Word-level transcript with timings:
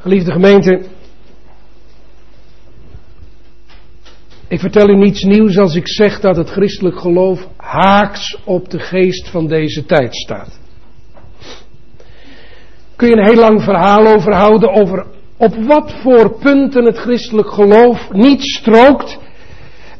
Geliefde 0.00 0.32
gemeente, 0.32 0.80
ik 4.48 4.60
vertel 4.60 4.88
u 4.88 4.96
niets 4.96 5.22
nieuws 5.22 5.58
als 5.58 5.74
ik 5.74 5.88
zeg 5.88 6.20
dat 6.20 6.36
het 6.36 6.50
christelijk 6.50 6.98
geloof 6.98 7.48
haaks 7.56 8.38
op 8.44 8.70
de 8.70 8.78
geest 8.78 9.28
van 9.28 9.46
deze 9.46 9.84
tijd 9.84 10.16
staat. 10.16 10.60
Kun 12.96 13.08
je 13.08 13.16
een 13.16 13.26
heel 13.26 13.40
lang 13.40 13.62
verhaal 13.62 14.06
over 14.06 14.34
houden 14.34 14.72
over 14.72 15.06
op 15.36 15.54
wat 15.54 15.92
voor 16.02 16.38
punten 16.38 16.84
het 16.84 16.98
christelijk 16.98 17.50
geloof 17.50 18.12
niet 18.12 18.42
strookt 18.42 19.18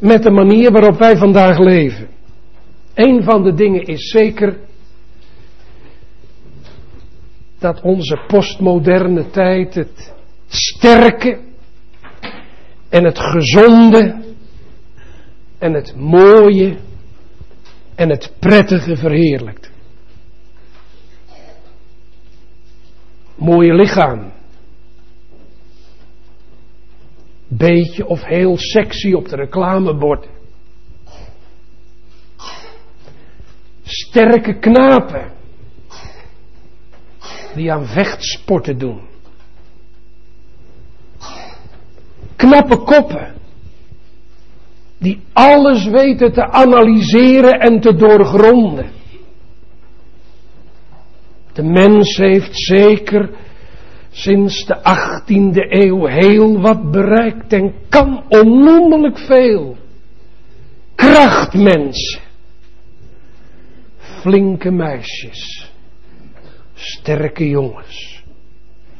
met 0.00 0.22
de 0.22 0.30
manier 0.30 0.72
waarop 0.72 0.98
wij 0.98 1.16
vandaag 1.16 1.58
leven. 1.58 2.08
Een 2.94 3.22
van 3.22 3.42
de 3.42 3.54
dingen 3.54 3.82
is 3.82 4.10
zeker 4.10 4.58
dat 7.58 7.80
onze 7.80 8.24
postmoderne 8.26 9.30
tijd 9.30 9.74
het 9.74 10.12
sterke 10.46 11.40
en 12.88 13.04
het 13.04 13.18
gezonde 13.18 14.24
en 15.58 15.72
het 15.72 15.96
mooie 15.96 16.78
en 17.94 18.08
het 18.08 18.32
prettige 18.38 18.96
verheerlijkt. 18.96 19.70
Mooie 23.34 23.74
lichaam. 23.74 24.32
Beetje 27.48 28.06
of 28.06 28.24
heel 28.24 28.58
sexy 28.58 29.12
op 29.12 29.28
de 29.28 29.36
reclameborden. 29.36 30.30
Sterke 33.82 34.58
knapen 34.58 35.37
die 37.54 37.72
aan 37.72 37.86
vechtsporten 37.86 38.78
doen. 38.78 39.00
Knappe 42.36 42.76
koppen 42.76 43.38
die 44.98 45.20
alles 45.32 45.86
weten 45.86 46.32
te 46.32 46.42
analyseren 46.42 47.60
en 47.60 47.80
te 47.80 47.94
doorgronden. 47.94 48.90
De 51.52 51.62
mens 51.62 52.16
heeft 52.16 52.50
zeker 52.52 53.30
sinds 54.10 54.64
de 54.66 54.76
18e 54.76 55.70
eeuw 55.70 56.06
heel 56.06 56.60
wat 56.60 56.90
bereikt 56.90 57.52
en 57.52 57.74
kan 57.88 58.24
onnoemelijk 58.28 59.18
veel. 59.18 59.76
Krachtmensen, 60.94 62.20
flinke 63.98 64.70
meisjes, 64.70 65.67
sterke 66.78 67.48
jongens, 67.48 68.24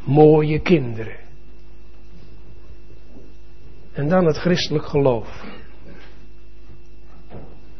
mooie 0.05 0.59
kinderen. 0.59 1.17
En 3.93 4.09
dan 4.09 4.27
het 4.27 4.37
christelijk 4.37 4.85
geloof. 4.85 5.45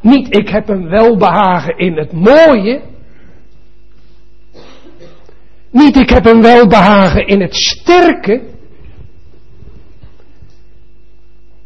Niet 0.01 0.35
ik 0.35 0.49
heb 0.49 0.69
een 0.69 0.89
welbehagen 0.89 1.77
in 1.77 1.97
het 1.97 2.11
mooie. 2.11 2.81
Niet 5.71 5.95
ik 5.95 6.09
heb 6.09 6.25
een 6.25 6.41
welbehagen 6.41 7.27
in 7.27 7.41
het 7.41 7.55
sterke. 7.55 8.43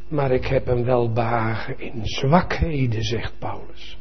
Maar 0.07 0.31
ik 0.31 0.45
heb 0.45 0.67
een 0.67 0.83
welbehagen 0.83 1.79
in 1.79 2.01
zwakheden, 2.03 3.03
zegt 3.03 3.33
Paulus. 3.39 3.97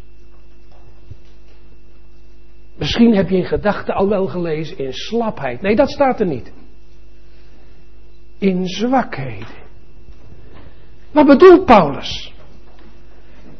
Misschien 2.76 3.14
heb 3.14 3.28
je 3.28 3.36
in 3.36 3.44
gedachten 3.44 3.94
al 3.94 4.08
wel 4.08 4.26
gelezen 4.26 4.78
in 4.78 4.92
slapheid. 4.92 5.60
Nee, 5.60 5.76
dat 5.76 5.90
staat 5.90 6.20
er 6.20 6.26
niet. 6.26 6.52
In 8.38 8.66
zwakheden. 8.66 9.60
Wat 11.10 11.26
bedoelt 11.26 11.64
Paulus? 11.64 12.32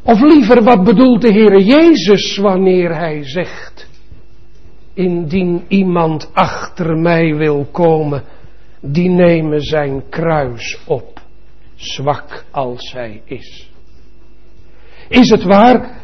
Of 0.02 0.20
liever, 0.20 0.62
wat 0.62 0.84
bedoelt 0.84 1.22
de 1.22 1.32
Heer 1.32 1.60
Jezus 1.60 2.36
wanneer 2.36 2.94
hij 2.94 3.24
zegt, 3.24 3.88
indien 4.94 5.64
iemand 5.68 6.30
achter 6.32 6.96
mij 6.98 7.34
wil 7.34 7.66
komen, 7.72 8.24
die 8.80 9.08
nemen 9.08 9.60
zijn 9.60 10.08
kruis 10.08 10.80
op, 10.86 11.20
zwak 11.74 12.44
als 12.50 12.92
hij 12.92 13.22
is. 13.24 13.70
Is 15.08 15.30
het 15.30 15.42
waar 15.42 16.01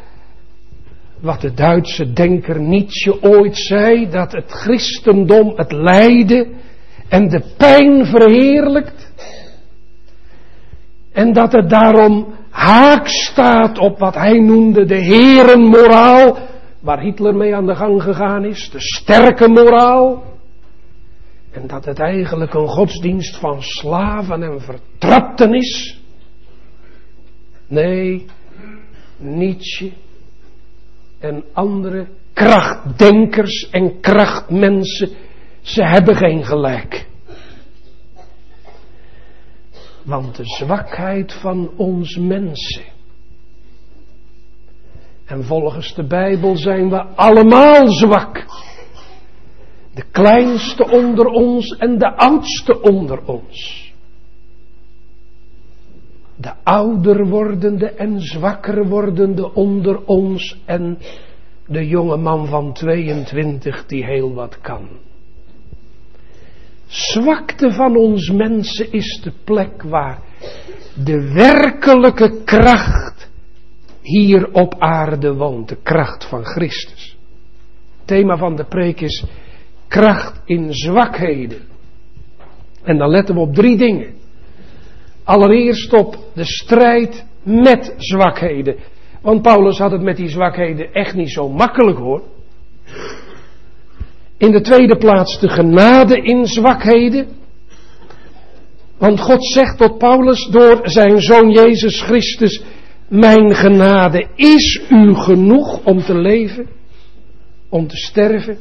wat 1.21 1.41
de 1.41 1.55
Duitse 1.55 2.13
denker 2.13 2.61
Nietzsche 2.61 3.23
ooit 3.23 3.57
zei, 3.57 4.11
dat 4.11 4.33
het 4.33 4.53
christendom 4.53 5.53
het 5.57 5.73
lijden 5.73 6.53
en 7.09 7.29
de 7.29 7.43
pijn 7.57 8.07
verheerlijkt? 8.07 9.13
En 11.13 11.33
dat 11.33 11.53
het 11.53 11.71
daarom 11.71 12.35
haak 12.51 13.09
staat 13.09 13.79
op 13.79 13.99
wat 13.99 14.15
hij 14.15 14.39
noemde 14.39 14.85
de 14.85 14.99
herenmoraal, 14.99 16.39
waar 16.81 17.01
Hitler 17.01 17.35
mee 17.35 17.55
aan 17.55 17.67
de 17.67 17.75
gang 17.75 18.03
gegaan 18.03 18.45
is, 18.45 18.71
de 18.71 18.81
sterke 18.81 19.49
moraal. 19.49 20.23
En 21.51 21.67
dat 21.67 21.85
het 21.85 21.99
eigenlijk 21.99 22.55
een 22.55 22.69
godsdienst 22.69 23.37
van 23.37 23.63
slaven 23.63 24.43
en 24.43 24.61
vertrapten 24.61 25.55
is. 25.55 26.01
Nee, 27.67 28.27
Nietzsche 29.17 29.93
en 31.19 31.45
andere 31.53 32.09
krachtdenkers 32.33 33.71
en 33.71 34.01
krachtmensen, 34.01 35.11
ze 35.61 35.85
hebben 35.85 36.17
geen 36.17 36.45
gelijk. 36.45 37.07
Want 40.05 40.37
de 40.37 40.45
zwakheid 40.45 41.33
van 41.33 41.71
ons 41.77 42.17
mensen. 42.17 42.85
En 45.25 45.45
volgens 45.45 45.95
de 45.95 46.07
Bijbel 46.07 46.57
zijn 46.57 46.91
we 46.91 47.03
allemaal 47.03 47.93
zwak. 47.93 48.45
De 49.95 50.05
kleinste 50.11 50.91
onder 50.91 51.27
ons 51.27 51.77
en 51.77 51.99
de 51.99 52.17
oudste 52.17 52.81
onder 52.81 53.25
ons. 53.25 53.88
De 56.41 56.53
ouder 56.63 57.27
wordende 57.27 57.91
en 57.91 58.21
zwakker 58.21 58.87
wordende 58.89 59.55
onder 59.55 60.05
ons 60.05 60.63
en 60.65 60.99
de 61.67 61.87
jonge 61.87 62.17
man 62.17 62.47
van 62.47 62.73
22 62.73 63.87
die 63.87 64.05
heel 64.05 64.35
wat 64.35 64.61
kan 64.61 64.89
zwakte 66.89 67.73
van 67.73 67.97
ons 67.97 68.31
mensen 68.31 68.93
is 68.93 69.21
de 69.23 69.33
plek 69.45 69.83
waar 69.83 70.19
de 71.05 71.33
werkelijke 71.33 72.43
kracht 72.45 73.31
hier 74.03 74.53
op 74.53 74.75
aarde 74.79 75.35
woont. 75.35 75.69
De 75.69 75.79
kracht 75.83 76.25
van 76.25 76.45
Christus. 76.45 77.17
Het 77.99 78.07
thema 78.07 78.37
van 78.37 78.57
de 78.57 78.65
preek 78.65 79.01
is 79.01 79.25
kracht 79.89 80.41
in 80.45 80.73
zwakheden. 80.73 81.61
En 82.83 82.99
dan 82.99 83.11
letten 83.11 83.35
we 83.35 83.41
op 83.41 83.55
drie 83.55 83.77
dingen. 83.77 84.17
Allereerst 85.29 85.93
op 85.93 86.17
de 86.35 86.45
strijd 86.45 87.25
met 87.43 87.95
zwakheden. 87.97 88.77
Want 89.23 89.43
Paulus 89.43 89.79
had 89.79 89.91
het 89.91 90.03
met 90.03 90.17
die 90.17 90.29
zwakheden 90.29 90.93
echt 90.93 91.15
niet 91.15 91.31
zo 91.31 91.49
makkelijk 91.49 91.99
hoor. 91.99 92.23
In 94.37 94.51
de 94.51 94.61
tweede 94.61 94.97
plaats 94.97 95.41
de 95.41 95.49
genade 95.49 96.21
in 96.23 96.47
zwakheden. 96.47 97.29
Want 98.99 99.21
God 99.21 99.47
zegt 99.47 99.79
tot 99.79 99.99
Paulus 99.99 100.47
door 100.51 100.81
zijn 100.83 101.21
zoon 101.21 101.51
Jezus 101.51 102.03
Christus, 102.03 102.63
mijn 103.09 103.55
genade 103.55 104.27
is 104.35 104.81
u 104.91 105.15
genoeg 105.15 105.85
om 105.85 106.01
te 106.01 106.19
leven, 106.19 106.69
om 107.69 107.87
te 107.87 107.97
sterven. 107.97 108.59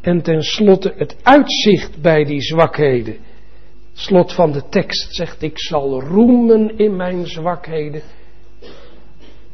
En 0.00 0.22
tenslotte 0.22 0.94
het 0.96 1.16
uitzicht 1.22 2.00
bij 2.00 2.24
die 2.24 2.40
zwakheden. 2.40 3.30
Slot 4.02 4.32
van 4.32 4.52
de 4.52 4.68
tekst 4.68 5.14
zegt, 5.14 5.42
ik 5.42 5.58
zal 5.58 6.00
roemen 6.00 6.78
in 6.78 6.96
mijn 6.96 7.26
zwakheden, 7.26 8.02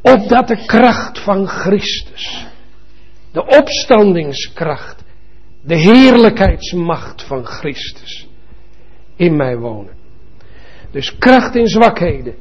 opdat 0.01 0.47
de 0.47 0.65
kracht 0.65 1.19
van 1.19 1.47
Christus 1.47 2.47
de 3.31 3.45
opstandingskracht, 3.45 5.03
de 5.61 5.75
heerlijkheidsmacht 5.75 7.23
van 7.23 7.45
Christus 7.45 8.27
in 9.15 9.35
mij 9.35 9.57
wonen. 9.57 9.93
Dus 10.91 11.17
kracht 11.17 11.55
in 11.55 11.67
zwakheden, 11.67 12.35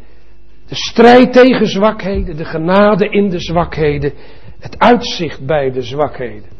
de 0.66 0.74
strijd 0.74 1.32
tegen 1.32 1.66
zwakheden, 1.66 2.36
de 2.36 2.44
genade 2.44 3.08
in 3.08 3.28
de 3.28 3.40
zwakheden, 3.40 4.12
het 4.58 4.78
uitzicht 4.78 5.46
bij 5.46 5.70
de 5.70 5.82
zwakheden. 5.82 6.57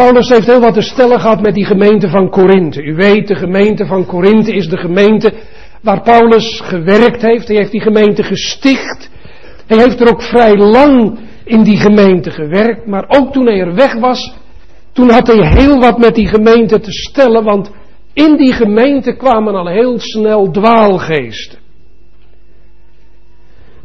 Paulus 0.00 0.28
heeft 0.28 0.46
heel 0.46 0.60
wat 0.60 0.74
te 0.74 0.82
stellen 0.82 1.20
gehad 1.20 1.40
met 1.40 1.54
die 1.54 1.64
gemeente 1.64 2.08
van 2.08 2.30
Korinthe. 2.30 2.82
U 2.82 2.94
weet, 2.94 3.28
de 3.28 3.34
gemeente 3.34 3.86
van 3.86 4.06
Korinthe 4.06 4.52
is 4.52 4.68
de 4.68 4.76
gemeente 4.76 5.32
waar 5.82 6.02
Paulus 6.02 6.60
gewerkt 6.64 7.22
heeft. 7.22 7.48
Hij 7.48 7.56
heeft 7.56 7.70
die 7.70 7.80
gemeente 7.80 8.22
gesticht. 8.22 9.10
Hij 9.66 9.78
heeft 9.78 10.00
er 10.00 10.08
ook 10.08 10.22
vrij 10.22 10.56
lang 10.56 11.18
in 11.44 11.62
die 11.62 11.76
gemeente 11.76 12.30
gewerkt, 12.30 12.86
maar 12.86 13.04
ook 13.08 13.32
toen 13.32 13.46
hij 13.46 13.60
er 13.60 13.74
weg 13.74 13.94
was, 13.94 14.34
Toen 14.92 15.10
had 15.10 15.26
hij 15.26 15.46
heel 15.46 15.80
wat 15.80 15.98
met 15.98 16.14
die 16.14 16.26
gemeente 16.26 16.80
te 16.80 16.92
stellen, 16.92 17.44
want 17.44 17.70
in 18.12 18.36
die 18.36 18.52
gemeente 18.52 19.16
kwamen 19.16 19.54
al 19.54 19.68
heel 19.68 19.98
snel 19.98 20.50
dwaalgeesten. 20.50 21.58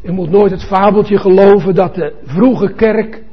Je 0.04 0.12
moet 0.12 0.30
nooit 0.30 0.52
het 0.52 0.64
fabeltje 0.64 1.18
geloven 1.18 1.76
dat 1.76 1.96
de 1.96 2.14
vroege 2.26 2.74
kerk 2.74 3.25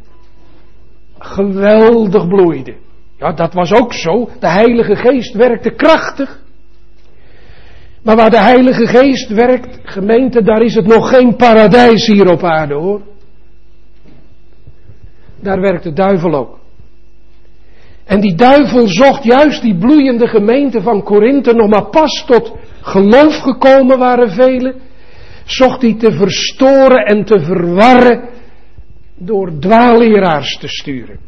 geweldig 1.24 2.28
bloeide. 2.28 2.74
Ja, 3.18 3.32
dat 3.32 3.54
was 3.54 3.72
ook 3.72 3.92
zo. 3.92 4.28
De 4.40 4.48
Heilige 4.48 4.96
Geest 4.96 5.34
werkte 5.34 5.70
krachtig. 5.70 6.40
Maar 8.02 8.16
waar 8.16 8.30
de 8.30 8.40
Heilige 8.40 8.86
Geest 8.86 9.28
werkt, 9.28 9.78
gemeente, 9.82 10.42
daar 10.42 10.60
is 10.60 10.74
het 10.74 10.86
nog 10.86 11.08
geen 11.08 11.36
paradijs 11.36 12.06
hier 12.06 12.30
op 12.30 12.44
aarde 12.44 12.74
hoor. 12.74 13.00
Daar 15.40 15.60
werkt 15.60 15.82
de 15.82 15.92
duivel 15.92 16.34
ook. 16.34 16.58
En 18.04 18.20
die 18.20 18.34
duivel 18.34 18.86
zocht 18.86 19.24
juist 19.24 19.62
die 19.62 19.78
bloeiende 19.78 20.26
gemeente 20.26 20.82
van 20.82 21.02
Korinthe 21.02 21.52
nog 21.52 21.68
maar 21.68 21.90
pas 21.90 22.24
tot 22.26 22.52
geloof 22.80 23.38
gekomen 23.38 23.98
waren 23.98 24.30
velen. 24.30 24.74
Zocht 25.44 25.82
hij 25.82 25.94
te 25.94 26.12
verstoren 26.12 27.04
en 27.04 27.24
te 27.24 27.40
verwarren 27.40 28.28
door 29.24 29.58
dwaalleraars 29.58 30.58
te 30.58 30.68
sturen. 30.68 31.18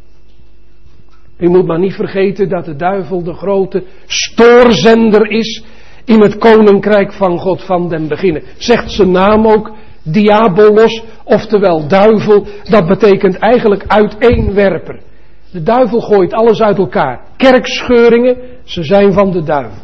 U 1.39 1.49
moet 1.49 1.67
maar 1.67 1.79
niet 1.79 1.95
vergeten 1.95 2.49
dat 2.49 2.65
de 2.65 2.77
duivel 2.77 3.23
de 3.23 3.35
grote 3.35 3.85
stoorzender 4.07 5.31
is 5.31 5.65
in 6.05 6.21
het 6.21 6.39
koninkrijk 6.39 7.13
van 7.13 7.39
God 7.39 7.63
van 7.63 7.89
den 7.89 8.09
beginnen. 8.09 8.43
Zegt 8.57 8.91
zijn 8.91 9.11
naam 9.11 9.47
ook 9.47 9.73
diabolos, 10.03 11.03
oftewel 11.25 11.89
duivel, 11.89 12.47
dat 12.63 12.87
betekent 12.87 13.39
eigenlijk 13.39 13.85
uiteenwerper. 13.87 15.01
De 15.53 15.63
duivel 15.63 16.01
gooit 16.01 16.33
alles 16.33 16.61
uit 16.61 16.79
elkaar. 16.79 17.21
Kerkscheuringen, 17.37 18.37
ze 18.65 18.83
zijn 18.83 19.13
van 19.13 19.31
de 19.31 19.43
duivel. 19.43 19.83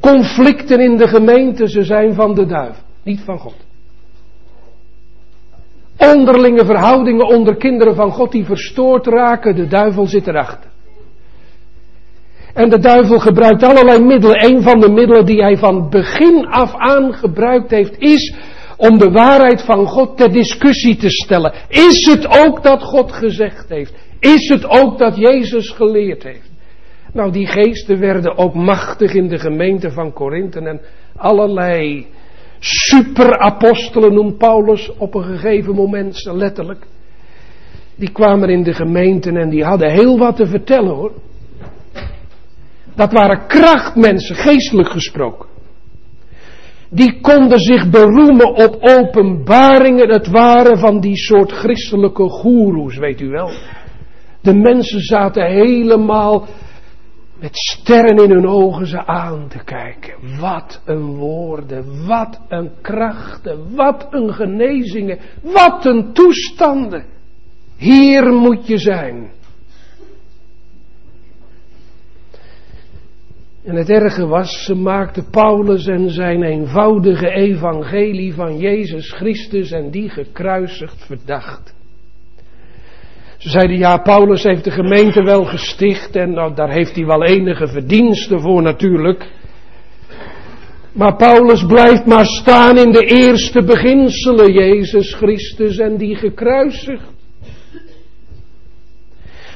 Conflicten 0.00 0.80
in 0.80 0.96
de 0.96 1.08
gemeente, 1.08 1.68
ze 1.68 1.82
zijn 1.82 2.14
van 2.14 2.34
de 2.34 2.46
duivel, 2.46 2.82
niet 3.02 3.20
van 3.20 3.38
God. 3.38 3.65
Onderlinge 5.98 6.64
verhoudingen 6.64 7.26
onder 7.26 7.56
kinderen 7.56 7.94
van 7.94 8.10
God 8.10 8.32
die 8.32 8.44
verstoord 8.44 9.06
raken, 9.06 9.56
de 9.56 9.66
duivel 9.66 10.06
zit 10.06 10.26
erachter. 10.26 10.70
En 12.54 12.68
de 12.68 12.78
duivel 12.78 13.18
gebruikt 13.18 13.62
allerlei 13.62 14.04
middelen. 14.04 14.44
Een 14.44 14.62
van 14.62 14.80
de 14.80 14.88
middelen 14.88 15.26
die 15.26 15.42
hij 15.42 15.56
van 15.56 15.90
begin 15.90 16.46
af 16.46 16.74
aan 16.74 17.14
gebruikt 17.14 17.70
heeft, 17.70 17.98
is 17.98 18.34
om 18.76 18.98
de 18.98 19.10
waarheid 19.10 19.62
van 19.62 19.86
God 19.86 20.16
ter 20.16 20.32
discussie 20.32 20.96
te 20.96 21.10
stellen. 21.10 21.52
Is 21.68 22.06
het 22.06 22.26
ook 22.44 22.62
dat 22.62 22.82
God 22.82 23.12
gezegd 23.12 23.68
heeft? 23.68 23.94
Is 24.20 24.48
het 24.48 24.68
ook 24.68 24.98
dat 24.98 25.16
Jezus 25.16 25.70
geleerd 25.70 26.22
heeft? 26.22 26.50
Nou, 27.12 27.32
die 27.32 27.46
geesten 27.46 27.98
werden 27.98 28.38
ook 28.38 28.54
machtig 28.54 29.14
in 29.14 29.28
de 29.28 29.38
gemeente 29.38 29.90
van 29.90 30.12
Korinthe 30.12 30.60
en 30.60 30.80
allerlei 31.16 32.06
superapostelen 32.66 34.14
noemt 34.14 34.38
Paulus 34.38 34.90
op 34.98 35.14
een 35.14 35.24
gegeven 35.24 35.74
moment 35.74 36.24
letterlijk. 36.32 36.86
Die 37.96 38.12
kwamen 38.12 38.48
in 38.48 38.62
de 38.62 38.74
gemeente 38.74 39.30
en 39.30 39.48
die 39.48 39.64
hadden 39.64 39.90
heel 39.90 40.18
wat 40.18 40.36
te 40.36 40.46
vertellen 40.46 40.94
hoor. 40.94 41.12
Dat 42.94 43.12
waren 43.12 43.46
krachtmensen, 43.46 44.36
geestelijk 44.36 44.88
gesproken. 44.88 45.48
Die 46.90 47.20
konden 47.20 47.58
zich 47.58 47.90
beroemen 47.90 48.54
op 48.54 48.76
openbaringen. 48.80 50.08
Het 50.08 50.28
waren 50.28 50.78
van 50.78 51.00
die 51.00 51.16
soort 51.16 51.52
christelijke 51.52 52.28
goeroes, 52.28 52.96
weet 52.96 53.20
u 53.20 53.28
wel. 53.28 53.50
De 54.40 54.54
mensen 54.54 55.00
zaten 55.00 55.46
helemaal 55.46 56.46
met 57.40 57.56
sterren 57.56 58.16
in 58.16 58.30
hun 58.30 58.46
ogen 58.46 58.86
ze 58.86 59.06
aan 59.06 59.48
te 59.48 59.64
kijken. 59.64 60.38
Wat 60.40 60.82
een 60.84 61.16
woorden, 61.16 62.06
wat 62.06 62.40
een 62.48 62.70
krachten, 62.80 63.74
wat 63.74 64.06
een 64.10 64.32
genezingen, 64.34 65.18
wat 65.42 65.84
een 65.84 66.12
toestanden. 66.12 67.04
Hier 67.76 68.32
moet 68.32 68.66
je 68.66 68.78
zijn. 68.78 69.30
En 73.64 73.76
het 73.76 73.90
erge 73.90 74.26
was, 74.26 74.64
ze 74.64 74.74
maakten 74.74 75.30
Paulus 75.30 75.86
en 75.86 76.10
zijn 76.10 76.42
eenvoudige 76.42 77.30
evangelie 77.30 78.34
van 78.34 78.58
Jezus 78.58 79.12
Christus 79.12 79.70
en 79.70 79.90
die 79.90 80.08
gekruisigd 80.08 81.04
verdacht. 81.04 81.75
Ze 83.46 83.52
zeiden, 83.52 83.78
ja, 83.78 83.96
Paulus 83.96 84.42
heeft 84.42 84.64
de 84.64 84.70
gemeente 84.70 85.22
wel 85.22 85.44
gesticht 85.44 86.16
en 86.16 86.32
nou, 86.32 86.54
daar 86.54 86.70
heeft 86.70 86.94
hij 86.94 87.04
wel 87.04 87.24
enige 87.24 87.68
verdiensten 87.68 88.40
voor 88.40 88.62
natuurlijk. 88.62 89.30
Maar 90.92 91.16
Paulus 91.16 91.66
blijft 91.66 92.06
maar 92.06 92.24
staan 92.26 92.78
in 92.78 92.92
de 92.92 93.04
eerste 93.04 93.64
beginselen, 93.64 94.52
Jezus 94.52 95.14
Christus 95.14 95.78
en 95.78 95.96
die 95.96 96.14
gekruisigd. 96.14 97.06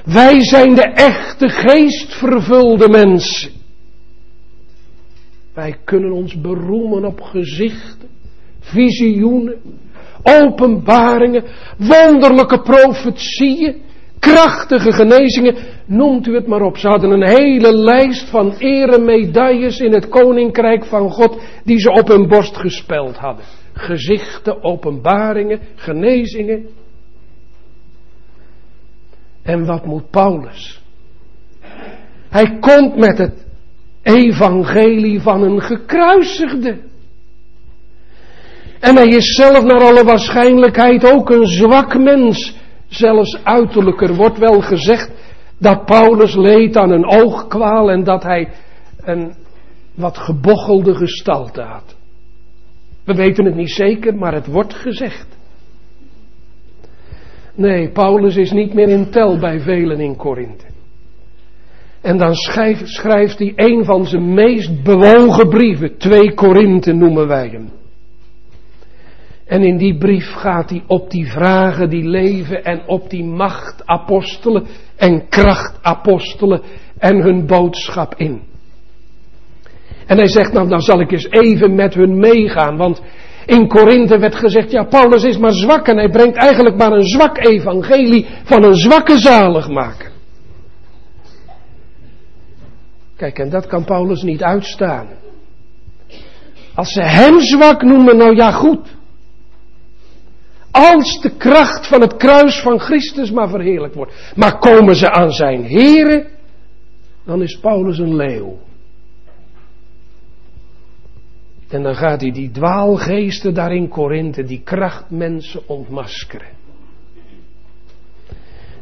Wij 0.04 0.44
zijn 0.44 0.74
de 0.74 0.92
echte 0.94 1.48
geestvervulde 1.48 2.88
mensen. 2.88 3.50
Wij 5.54 5.76
kunnen 5.84 6.12
ons 6.12 6.40
beroemen 6.40 7.04
op 7.04 7.20
gezichten, 7.20 8.08
visioenen, 8.60 9.56
openbaringen, 10.22 11.44
wonderlijke 11.78 12.60
profetieën, 12.60 13.82
krachtige 14.18 14.92
genezingen, 14.92 15.56
noemt 15.86 16.26
u 16.26 16.34
het 16.34 16.46
maar 16.46 16.62
op. 16.62 16.76
Ze 16.76 16.88
hadden 16.88 17.10
een 17.10 17.28
hele 17.28 17.74
lijst 17.74 18.30
van 18.30 18.54
eremedailles 18.58 19.80
in 19.80 19.92
het 19.92 20.08
koninkrijk 20.08 20.84
van 20.84 21.10
God 21.10 21.42
die 21.64 21.78
ze 21.78 21.90
op 21.90 22.08
hun 22.08 22.28
borst 22.28 22.56
gespeld 22.56 23.16
hadden. 23.16 23.44
Gezichten, 23.72 24.62
openbaringen, 24.62 25.60
genezingen. 25.74 26.66
En 29.42 29.66
wat 29.66 29.86
moet 29.86 30.10
Paulus? 30.10 30.82
Hij 32.28 32.58
komt 32.60 32.96
met 32.96 33.18
het 33.18 33.46
evangelie 34.02 35.20
van 35.20 35.42
een 35.42 35.60
gekruisigde. 35.60 36.78
En 38.80 38.96
hij 38.96 39.08
is 39.08 39.34
zelf 39.34 39.64
naar 39.64 39.80
alle 39.80 40.04
waarschijnlijkheid 40.04 41.12
ook 41.12 41.30
een 41.30 41.46
zwak 41.46 41.98
mens. 41.98 42.58
Zelfs 42.88 43.38
uiterlijker 43.44 44.14
wordt 44.14 44.38
wel 44.38 44.60
gezegd 44.60 45.10
dat 45.58 45.84
Paulus 45.84 46.34
leed 46.34 46.76
aan 46.76 46.90
een 46.90 47.06
oogkwaal 47.06 47.90
en 47.90 48.04
dat 48.04 48.22
hij 48.22 48.48
een 49.00 49.34
wat 49.94 50.18
gebochelde 50.18 50.94
gestalte 50.94 51.62
had. 51.62 51.96
We 53.04 53.14
weten 53.14 53.44
het 53.44 53.54
niet 53.54 53.70
zeker, 53.70 54.14
maar 54.14 54.34
het 54.34 54.46
wordt 54.46 54.74
gezegd. 54.74 55.26
Nee, 57.54 57.90
Paulus 57.90 58.36
is 58.36 58.50
niet 58.50 58.74
meer 58.74 58.88
in 58.88 59.10
tel 59.10 59.38
bij 59.38 59.60
velen 59.60 60.00
in 60.00 60.16
Korinthe. 60.16 60.64
En 62.00 62.18
dan 62.18 62.34
schrijft, 62.34 63.38
hij 63.38 63.52
een 63.56 63.84
van 63.84 64.06
zijn 64.06 64.34
meest 64.34 64.82
bewogen 64.82 65.48
brieven, 65.48 65.98
2 65.98 66.34
Korinthe 66.34 66.92
noemen 66.92 67.26
wij 67.26 67.48
hem. 67.48 67.79
En 69.50 69.62
in 69.62 69.76
die 69.76 69.98
brief 69.98 70.32
gaat 70.32 70.70
hij 70.70 70.82
op 70.86 71.10
die 71.10 71.26
vragen 71.26 71.90
die 71.90 72.08
leven 72.08 72.64
en 72.64 72.82
op 72.86 73.10
die 73.10 73.24
machtapostelen 73.24 74.66
en 74.96 75.28
krachtapostelen 75.28 76.62
en 76.98 77.22
hun 77.22 77.46
boodschap 77.46 78.14
in. 78.14 78.42
En 80.06 80.16
hij 80.16 80.28
zegt, 80.28 80.52
nou 80.52 80.68
dan 80.68 80.80
zal 80.80 81.00
ik 81.00 81.12
eens 81.12 81.30
even 81.30 81.74
met 81.74 81.94
hun 81.94 82.18
meegaan, 82.18 82.76
want 82.76 83.02
in 83.46 83.68
Korinthe 83.68 84.18
werd 84.18 84.34
gezegd, 84.34 84.70
ja 84.70 84.84
Paulus 84.84 85.24
is 85.24 85.38
maar 85.38 85.52
zwak 85.52 85.88
en 85.88 85.96
hij 85.96 86.10
brengt 86.10 86.36
eigenlijk 86.36 86.76
maar 86.76 86.92
een 86.92 87.08
zwak 87.08 87.44
evangelie 87.44 88.26
van 88.44 88.64
een 88.64 88.76
zwakke 88.76 89.18
zaligmaker. 89.18 90.10
Kijk, 93.16 93.38
en 93.38 93.50
dat 93.50 93.66
kan 93.66 93.84
Paulus 93.84 94.22
niet 94.22 94.42
uitstaan. 94.42 95.08
Als 96.74 96.92
ze 96.92 97.02
hem 97.02 97.40
zwak 97.40 97.82
noemen, 97.82 98.16
nou 98.16 98.36
ja 98.36 98.50
goed. 98.50 98.98
Als 100.70 101.20
de 101.20 101.36
kracht 101.36 101.86
van 101.86 102.00
het 102.00 102.16
kruis 102.16 102.60
van 102.60 102.78
Christus 102.78 103.30
maar 103.30 103.48
verheerlijk 103.48 103.94
wordt. 103.94 104.32
Maar 104.36 104.58
komen 104.58 104.96
ze 104.96 105.10
aan 105.10 105.30
zijn 105.30 105.62
heren, 105.64 106.26
dan 107.24 107.42
is 107.42 107.58
Paulus 107.60 107.98
een 107.98 108.16
leeuw. 108.16 108.58
En 111.68 111.82
dan 111.82 111.94
gaat 111.94 112.20
hij 112.20 112.30
die 112.30 112.50
dwaalgeesten 112.50 113.54
daar 113.54 113.74
in 113.74 113.88
Korinthe, 113.88 114.42
die 114.42 114.60
krachtmensen 114.64 115.68
ontmaskeren. 115.68 116.58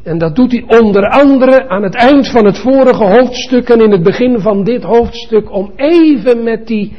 En 0.03 0.17
dat 0.17 0.35
doet 0.35 0.51
hij 0.51 0.79
onder 0.79 1.09
andere 1.09 1.69
aan 1.69 1.83
het 1.83 1.95
eind 1.95 2.29
van 2.31 2.45
het 2.45 2.57
vorige 2.57 3.03
hoofdstuk 3.03 3.69
en 3.69 3.81
in 3.81 3.91
het 3.91 4.03
begin 4.03 4.39
van 4.39 4.63
dit 4.63 4.83
hoofdstuk 4.83 5.51
om 5.51 5.71
even 5.75 6.43
met 6.43 6.67
die, 6.67 6.93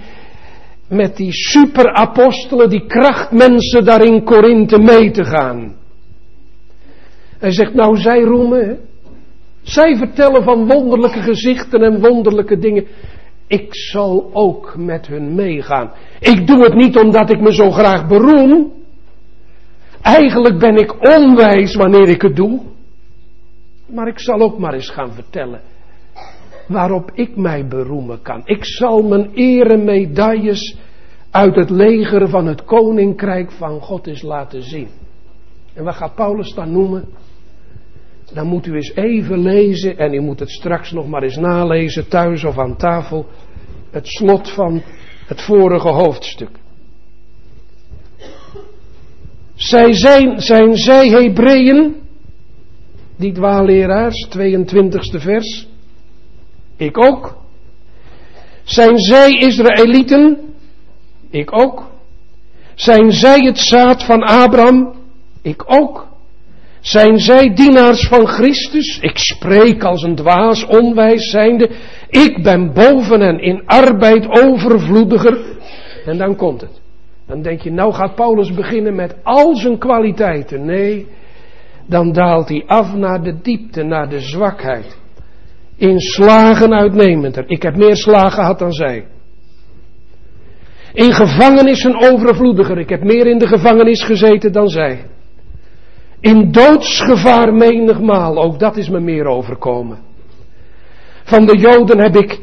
met 0.91 1.17
die 1.17 1.33
superapostelen, 1.33 2.69
die 2.69 2.87
krachtmensen 2.87 3.85
daar 3.85 4.05
in 4.05 4.25
Korinthe 4.25 4.79
mee 4.79 5.11
te 5.11 5.25
gaan. 5.25 5.77
Hij 7.39 7.51
zegt, 7.51 7.75
nou 7.75 7.97
zij 7.97 8.21
roemen, 8.21 8.79
zij 9.63 9.97
vertellen 9.97 10.43
van 10.43 10.67
wonderlijke 10.67 11.23
gezichten 11.23 11.83
en 11.83 12.01
wonderlijke 12.01 12.59
dingen. 12.59 12.87
Ik 13.47 13.67
zal 13.71 14.31
ook 14.33 14.75
met 14.77 15.07
hun 15.07 15.35
meegaan. 15.35 15.93
Ik 16.21 16.47
doe 16.47 16.63
het 16.63 16.75
niet 16.75 16.97
omdat 16.97 17.31
ik 17.31 17.41
me 17.41 17.53
zo 17.53 17.71
graag 17.71 18.07
beroem. 18.07 18.73
Eigenlijk 20.03 20.59
ben 20.59 20.77
ik 20.77 21.09
onwijs 21.09 21.75
wanneer 21.75 22.09
ik 22.09 22.23
het 22.23 22.37
doe. 22.37 22.61
Maar 23.87 24.09
ik 24.09 24.21
zal 24.21 24.41
ook 24.41 24.59
maar 24.59 24.75
eens 24.75 24.91
gaan 24.91 25.13
vertellen 25.13 25.61
waarop 26.71 27.11
ik 27.15 27.37
mij 27.37 27.67
beroemen 27.67 28.23
kan. 28.23 28.43
Ik 28.45 28.65
zal 28.65 29.03
mijn 29.03 29.31
eremedailles 29.35 30.77
uit 31.31 31.55
het 31.55 31.71
leger 31.71 32.29
van 32.29 32.47
het 32.47 32.65
koninkrijk 32.65 33.53
van 33.53 33.81
God 33.81 34.07
eens 34.07 34.23
laten 34.23 34.63
zien. 34.63 34.89
En 35.75 35.85
wat 35.85 35.95
gaat 35.95 36.15
Paulus 36.15 36.55
dan 36.55 36.73
noemen? 36.73 37.05
Dan 38.33 38.47
moet 38.47 38.67
u 38.67 38.75
eens 38.75 38.95
even 38.95 39.39
lezen 39.39 39.99
en 39.99 40.15
u 40.15 40.21
moet 40.21 40.41
het 40.41 40.51
straks 40.51 40.93
nog 40.93 41.09
maar 41.09 41.23
eens 41.23 41.37
nalezen 41.37 42.09
thuis 42.09 42.45
of 42.45 42.59
aan 42.59 42.77
tafel. 42.77 43.27
Het 43.91 44.07
slot 44.07 44.51
van 44.51 44.83
het 45.27 45.43
vorige 45.43 45.89
hoofdstuk. 45.89 46.51
Zij 49.55 49.93
zijn, 49.93 50.41
zijn 50.41 50.77
zij 50.77 51.09
Hebreeën, 51.09 51.95
die 53.17 53.33
dwaalleraars, 53.33 54.29
22e 54.39 55.21
vers. 55.21 55.70
Ik 56.81 56.99
ook. 56.99 57.37
Zijn 58.65 58.99
zij 58.99 59.39
Israëlieten? 59.39 60.39
Ik 61.31 61.53
ook. 61.53 61.91
Zijn 62.75 63.13
zij 63.13 63.39
het 63.39 63.59
zaad 63.59 64.05
van 64.05 64.23
Abraham? 64.23 64.95
Ik 65.43 65.63
ook. 65.67 66.07
Zijn 66.81 67.19
zij 67.19 67.55
dienaars 67.55 68.09
van 68.09 68.27
Christus? 68.27 68.99
Ik 68.99 69.19
spreek 69.19 69.85
als 69.85 70.03
een 70.03 70.15
dwaas, 70.15 70.67
onwijs 70.67 71.31
zijnde. 71.31 71.71
Ik 72.09 72.43
ben 72.43 72.73
boven 72.73 73.21
en 73.21 73.39
in 73.39 73.63
arbeid 73.67 74.29
overvloediger. 74.29 75.39
En 76.07 76.19
dan 76.19 76.37
komt 76.37 76.61
het. 76.61 76.81
Dan 77.27 77.43
denk 77.43 77.61
je, 77.61 77.71
nou 77.71 77.93
gaat 77.93 78.15
Paulus 78.15 78.55
beginnen 78.55 78.95
met 78.95 79.15
al 79.23 79.57
zijn 79.57 79.79
kwaliteiten. 79.79 80.65
Nee, 80.65 81.07
dan 81.87 82.13
daalt 82.13 82.49
hij 82.49 82.65
af 82.67 82.95
naar 82.95 83.23
de 83.23 83.41
diepte, 83.41 83.83
naar 83.83 84.09
de 84.09 84.21
zwakheid. 84.21 85.00
In 85.81 86.01
slagen 86.01 86.73
uitnemender. 86.73 87.45
Ik 87.47 87.63
heb 87.63 87.77
meer 87.77 87.97
slagen 87.97 88.33
gehad 88.33 88.59
dan 88.59 88.73
zij. 88.73 89.07
In 90.93 91.13
gevangenissen 91.13 92.01
overvloediger. 92.01 92.79
Ik 92.79 92.89
heb 92.89 93.03
meer 93.03 93.27
in 93.27 93.39
de 93.39 93.47
gevangenis 93.47 94.03
gezeten 94.03 94.53
dan 94.53 94.69
zij. 94.69 95.07
In 96.21 96.53
doodsgevaar 96.53 97.55
menigmaal. 97.55 98.43
Ook 98.43 98.59
dat 98.59 98.77
is 98.77 98.89
me 98.89 99.01
meer 99.01 99.25
overkomen. 99.25 99.99
Van 101.25 101.47
de 101.47 101.59
Joden 101.59 101.99
heb 101.99 102.17
ik 102.17 102.39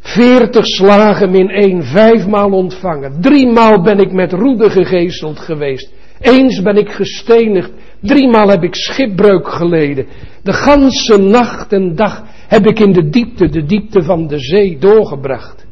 veertig 0.00 0.66
slagen 0.66 1.30
min 1.30 1.48
één, 1.48 1.82
vijfmaal 1.82 2.50
ontvangen. 2.50 3.20
Driemaal 3.20 3.82
ben 3.82 3.98
ik 3.98 4.12
met 4.12 4.32
roede 4.32 4.70
gegezeld 4.70 5.38
geweest. 5.38 5.92
Eens 6.20 6.62
ben 6.62 6.76
ik 6.76 6.90
gestenigd. 6.90 7.70
Driemaal 8.00 8.48
heb 8.48 8.62
ik 8.62 8.74
schipbreuk 8.74 9.48
geleden. 9.48 10.06
De 10.42 10.52
ganse 10.52 11.18
nacht 11.18 11.72
en 11.72 11.94
dag 11.94 12.24
heb 12.50 12.66
ik 12.66 12.78
in 12.78 12.92
de 12.92 13.08
diepte, 13.08 13.48
de 13.48 13.64
diepte 13.64 14.02
van 14.02 14.26
de 14.26 14.38
zee 14.38 14.78
doorgebracht. 14.78 15.66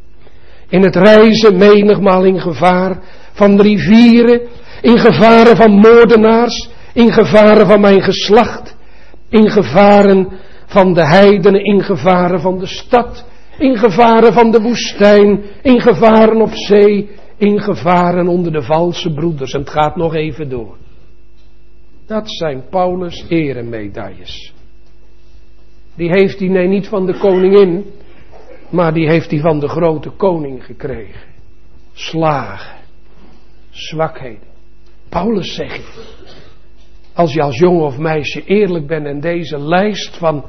In 0.68 0.82
het 0.82 0.96
reizen 0.96 1.56
menigmaal 1.56 2.24
in 2.24 2.40
gevaar 2.40 2.98
van 3.32 3.60
rivieren, 3.60 4.40
in 4.82 4.98
gevaren 4.98 5.56
van 5.56 5.70
moordenaars, 5.70 6.68
in 6.94 7.12
gevaren 7.12 7.66
van 7.66 7.80
mijn 7.80 8.02
geslacht, 8.02 8.76
in 9.28 9.50
gevaren 9.50 10.28
van 10.66 10.94
de 10.94 11.06
heidenen, 11.06 11.64
in 11.64 11.82
gevaren 11.82 12.40
van 12.40 12.58
de 12.58 12.66
stad, 12.66 13.24
in 13.58 13.76
gevaren 13.76 14.32
van 14.32 14.50
de 14.50 14.60
woestijn, 14.60 15.42
in 15.62 15.80
gevaren 15.80 16.40
op 16.40 16.52
zee, 16.52 17.10
in 17.36 17.60
gevaren 17.60 18.28
onder 18.28 18.52
de 18.52 18.62
valse 18.62 19.12
broeders. 19.12 19.52
En 19.52 19.60
het 19.60 19.70
gaat 19.70 19.96
nog 19.96 20.14
even 20.14 20.48
door. 20.48 20.76
Dat 22.06 22.30
zijn 22.30 22.64
Paulus' 22.70 23.24
eremedailles. 23.28 24.56
Die 25.98 26.10
heeft 26.10 26.38
hij 26.38 26.48
nee 26.48 26.68
niet 26.68 26.88
van 26.88 27.06
de 27.06 27.18
koningin, 27.18 27.84
maar 28.70 28.92
die 28.92 29.08
heeft 29.08 29.30
hij 29.30 29.40
van 29.40 29.60
de 29.60 29.68
grote 29.68 30.10
koning 30.10 30.64
gekregen. 30.64 31.20
Slagen, 31.92 32.76
zwakheden. 33.70 34.46
Paulus 35.08 35.54
zegt, 35.54 36.16
als 37.14 37.32
je 37.32 37.42
als 37.42 37.58
jongen 37.58 37.84
of 37.84 37.98
meisje 37.98 38.44
eerlijk 38.44 38.86
bent 38.86 39.06
en 39.06 39.20
deze 39.20 39.58
lijst 39.58 40.16
van 40.16 40.44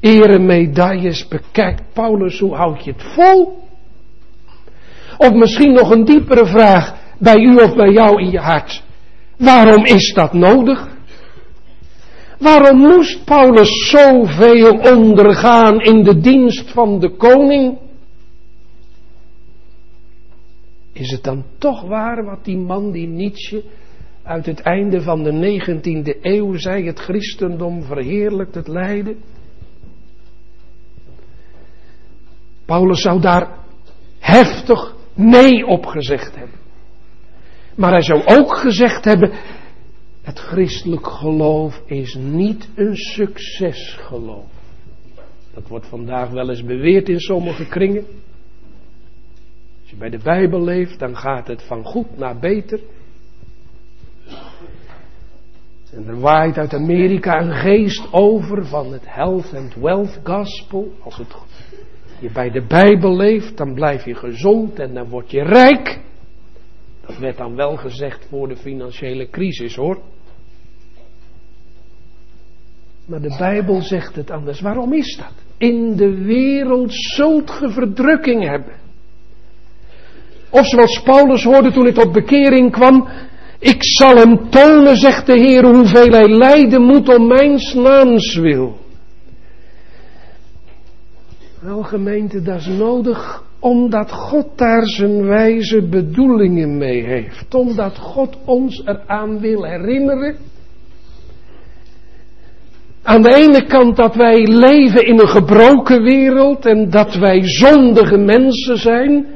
eremedailles 0.00 1.28
bekijkt, 1.28 1.82
Paulus, 1.92 2.38
hoe 2.38 2.54
houd 2.54 2.84
je 2.84 2.92
het 2.92 3.02
vol? 3.02 3.58
Of 5.18 5.32
misschien 5.32 5.72
nog 5.72 5.90
een 5.90 6.04
diepere 6.04 6.46
vraag 6.46 6.94
bij 7.18 7.36
u 7.36 7.56
of 7.56 7.74
bij 7.74 7.92
jou 7.92 8.22
in 8.22 8.30
je 8.30 8.40
hart. 8.40 8.82
Waarom 9.38 9.84
is 9.84 10.12
dat 10.14 10.32
nodig? 10.32 10.88
Waarom 12.42 12.78
moest 12.78 13.24
Paulus 13.24 13.90
zoveel 13.90 14.78
ondergaan 14.78 15.80
in 15.80 16.02
de 16.02 16.20
dienst 16.20 16.70
van 16.70 17.00
de 17.00 17.16
koning? 17.16 17.78
Is 20.92 21.10
het 21.10 21.22
dan 21.24 21.44
toch 21.58 21.82
waar 21.82 22.24
wat 22.24 22.44
die 22.44 22.56
man, 22.56 22.92
die 22.92 23.06
Nietzsche, 23.06 23.62
uit 24.22 24.46
het 24.46 24.60
einde 24.60 25.02
van 25.02 25.22
de 25.22 25.60
19e 25.60 26.20
eeuw 26.20 26.56
zei: 26.56 26.86
het 26.86 26.98
christendom 27.00 27.82
verheerlijkt 27.82 28.54
het 28.54 28.68
lijden? 28.68 29.16
Paulus 32.64 33.02
zou 33.02 33.20
daar 33.20 33.58
heftig 34.18 34.94
nee 35.14 35.66
op 35.66 35.86
gezegd 35.86 36.36
hebben. 36.36 36.60
Maar 37.74 37.90
hij 37.90 38.02
zou 38.02 38.24
ook 38.24 38.56
gezegd 38.56 39.04
hebben: 39.04 39.32
het 40.22 40.38
christelijk 40.38 41.06
geloof 41.06 41.82
is 41.86 42.14
niet 42.14 42.68
een 42.74 42.96
succesgeloof. 42.96 44.50
Dat 45.54 45.68
wordt 45.68 45.86
vandaag 45.86 46.30
wel 46.30 46.50
eens 46.50 46.64
beweerd 46.64 47.08
in 47.08 47.20
sommige 47.20 47.66
kringen. 47.68 48.04
Als 49.80 49.90
je 49.90 49.96
bij 49.96 50.10
de 50.10 50.18
Bijbel 50.22 50.64
leeft, 50.64 50.98
dan 50.98 51.16
gaat 51.16 51.46
het 51.46 51.62
van 51.62 51.84
goed 51.84 52.18
naar 52.18 52.38
beter. 52.38 52.80
En 55.92 56.06
er 56.06 56.20
waait 56.20 56.58
uit 56.58 56.74
Amerika 56.74 57.40
een 57.40 57.54
geest 57.54 58.12
over 58.12 58.66
van 58.66 58.92
het 58.92 59.14
health 59.14 59.54
and 59.54 59.74
wealth 59.74 60.20
gospel. 60.24 60.92
Als 61.00 61.16
het, 61.16 61.36
je 62.20 62.30
bij 62.30 62.50
de 62.50 62.66
Bijbel 62.66 63.16
leeft, 63.16 63.56
dan 63.56 63.74
blijf 63.74 64.04
je 64.04 64.14
gezond 64.14 64.78
en 64.78 64.94
dan 64.94 65.08
word 65.08 65.30
je 65.30 65.42
rijk. 65.42 66.00
Dat 67.12 67.20
werd 67.20 67.36
dan 67.36 67.56
wel 67.56 67.76
gezegd 67.76 68.26
voor 68.28 68.48
de 68.48 68.56
financiële 68.56 69.30
crisis 69.30 69.74
hoor. 69.74 69.98
Maar 73.06 73.20
de 73.20 73.36
Bijbel 73.38 73.82
zegt 73.82 74.16
het 74.16 74.30
anders. 74.30 74.60
Waarom 74.60 74.92
is 74.92 75.16
dat? 75.16 75.32
In 75.56 75.96
de 75.96 76.24
wereld 76.24 76.92
zult 76.92 77.50
ge 77.50 77.70
verdrukking 77.70 78.48
hebben. 78.48 78.74
Of 80.50 80.66
zoals 80.66 81.02
Paulus 81.02 81.44
hoorde 81.44 81.72
toen 81.72 81.84
hij 81.84 81.92
tot 81.92 82.12
bekering 82.12 82.72
kwam. 82.72 83.08
Ik 83.58 83.84
zal 83.84 84.16
hem 84.16 84.50
tonen, 84.50 84.96
zegt 84.96 85.26
de 85.26 85.38
Heer, 85.38 85.64
hoeveel 85.64 86.10
hij 86.10 86.28
lijden 86.28 86.82
moet 86.82 87.16
om 87.16 87.26
mijn 87.26 87.60
naams 87.74 88.34
wil. 88.34 88.78
Wel 91.60 91.82
gemeente, 91.82 92.42
dat 92.42 92.58
is 92.58 92.66
nodig 92.66 93.50
omdat 93.62 94.12
God 94.12 94.46
daar 94.56 94.86
zijn 94.86 95.26
wijze 95.26 95.82
bedoelingen 95.82 96.78
mee 96.78 97.04
heeft. 97.04 97.54
Omdat 97.54 97.98
God 97.98 98.36
ons 98.44 98.82
eraan 98.84 99.40
wil 99.40 99.64
herinneren 99.64 100.36
aan 103.02 103.22
de 103.22 103.34
ene 103.34 103.66
kant 103.66 103.96
dat 103.96 104.14
wij 104.14 104.46
leven 104.46 105.06
in 105.06 105.20
een 105.20 105.28
gebroken 105.28 106.02
wereld 106.02 106.66
en 106.66 106.90
dat 106.90 107.14
wij 107.14 107.40
zondige 107.42 108.16
mensen 108.16 108.78
zijn. 108.78 109.26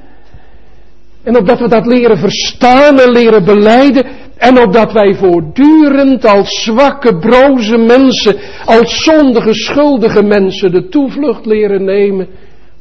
En 1.22 1.36
opdat 1.36 1.58
we 1.58 1.68
dat 1.68 1.86
leren 1.86 2.18
verstaan 2.18 3.00
en 3.00 3.10
leren 3.10 3.44
beleiden. 3.44 4.04
En 4.36 4.58
opdat 4.60 4.92
wij 4.92 5.14
voortdurend 5.14 6.24
als 6.24 6.62
zwakke, 6.62 7.18
broze 7.18 7.76
mensen, 7.76 8.36
als 8.64 9.04
zondige, 9.04 9.54
schuldige 9.54 10.22
mensen 10.22 10.72
de 10.72 10.88
toevlucht 10.88 11.46
leren 11.46 11.84
nemen 11.84 12.28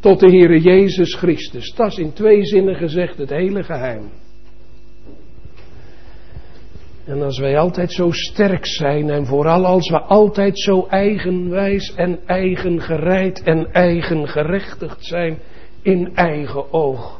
tot 0.05 0.19
de 0.19 0.29
Heere 0.29 0.59
Jezus 0.59 1.15
Christus. 1.15 1.73
Dat 1.75 1.91
is 1.91 1.97
in 1.97 2.13
twee 2.13 2.45
zinnen 2.45 2.75
gezegd 2.75 3.17
het 3.17 3.29
hele 3.29 3.63
geheim. 3.63 4.09
En 7.05 7.21
als 7.21 7.39
wij 7.39 7.57
altijd 7.57 7.91
zo 7.91 8.11
sterk 8.11 8.65
zijn 8.65 9.09
en 9.09 9.25
vooral 9.25 9.65
als 9.65 9.89
we 9.89 9.99
altijd 9.99 10.59
zo 10.59 10.85
eigenwijs 10.89 11.93
en 11.95 12.19
eigengereid 12.25 13.43
en 13.43 13.71
eigengerechtigd 13.71 15.05
zijn 15.05 15.37
in 15.81 16.15
eigen 16.15 16.73
oog, 16.73 17.19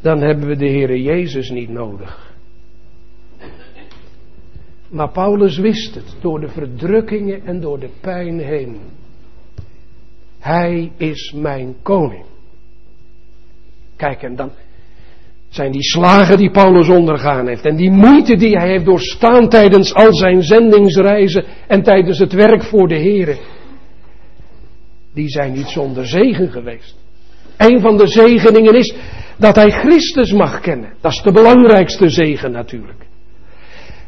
dan 0.00 0.20
hebben 0.20 0.48
we 0.48 0.56
de 0.56 0.70
Heere 0.70 1.02
Jezus 1.02 1.50
niet 1.50 1.70
nodig. 1.70 2.34
Maar 4.90 5.10
Paulus 5.10 5.58
wist 5.58 5.94
het 5.94 6.16
door 6.20 6.40
de 6.40 6.48
verdrukkingen 6.48 7.44
en 7.44 7.60
door 7.60 7.78
de 7.78 7.90
pijn 8.00 8.38
heen. 8.38 8.80
Hij 10.46 10.92
is 10.96 11.32
mijn 11.36 11.76
koning. 11.82 12.24
Kijk, 13.96 14.22
en 14.22 14.36
dan 14.36 14.50
zijn 15.48 15.72
die 15.72 15.82
slagen 15.82 16.38
die 16.38 16.50
Paulus 16.50 16.88
ondergaan 16.88 17.46
heeft 17.46 17.64
en 17.64 17.76
die 17.76 17.90
moeite 17.90 18.36
die 18.36 18.56
hij 18.56 18.68
heeft 18.68 18.84
doorstaan 18.84 19.48
tijdens 19.48 19.94
al 19.94 20.14
zijn 20.14 20.42
zendingsreizen 20.42 21.44
en 21.66 21.82
tijdens 21.82 22.18
het 22.18 22.32
werk 22.32 22.62
voor 22.62 22.88
de 22.88 22.94
Heer, 22.94 23.38
die 25.14 25.28
zijn 25.28 25.52
niet 25.52 25.68
zonder 25.68 26.06
zegen 26.06 26.50
geweest. 26.50 26.96
Een 27.56 27.80
van 27.80 27.96
de 27.96 28.06
zegeningen 28.06 28.74
is 28.74 28.94
dat 29.38 29.56
hij 29.56 29.70
Christus 29.70 30.32
mag 30.32 30.60
kennen. 30.60 30.94
Dat 31.00 31.12
is 31.12 31.22
de 31.22 31.32
belangrijkste 31.32 32.08
zegen 32.08 32.52
natuurlijk. 32.52 33.05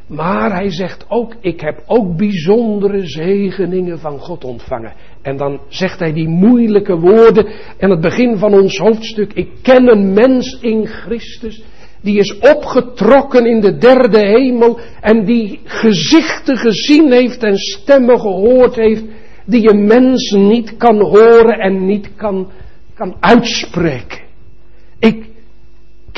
Maar 0.08 0.52
hij 0.52 0.70
zegt 0.70 1.04
ook, 1.08 1.34
ik 1.40 1.60
heb 1.60 1.82
ook 1.86 2.16
bijzondere 2.16 3.06
zegeningen 3.06 3.98
van 3.98 4.18
God 4.18 4.44
ontvangen. 4.44 4.92
En 5.22 5.36
dan 5.36 5.60
zegt 5.68 5.98
hij 5.98 6.12
die 6.12 6.28
moeilijke 6.28 6.98
woorden 6.98 7.46
en 7.78 7.90
het 7.90 8.00
begin 8.00 8.36
van 8.36 8.54
ons 8.54 8.78
hoofdstuk. 8.78 9.32
Ik 9.32 9.48
ken 9.62 9.88
een 9.88 10.12
mens 10.12 10.58
in 10.60 10.86
Christus 10.86 11.62
die 12.00 12.18
is 12.18 12.38
opgetrokken 12.38 13.46
in 13.46 13.60
de 13.60 13.76
derde 13.76 14.18
hemel 14.18 14.78
en 15.00 15.24
die 15.24 15.60
gezichten 15.64 16.56
gezien 16.56 17.12
heeft 17.12 17.42
en 17.42 17.56
stemmen 17.56 18.20
gehoord 18.20 18.74
heeft 18.74 19.04
die 19.46 19.70
een 19.70 19.86
mens 19.86 20.30
niet 20.30 20.76
kan 20.76 21.00
horen 21.00 21.58
en 21.58 21.86
niet 21.86 22.14
kan, 22.16 22.50
kan 22.94 23.16
uitspreken. 23.20 24.27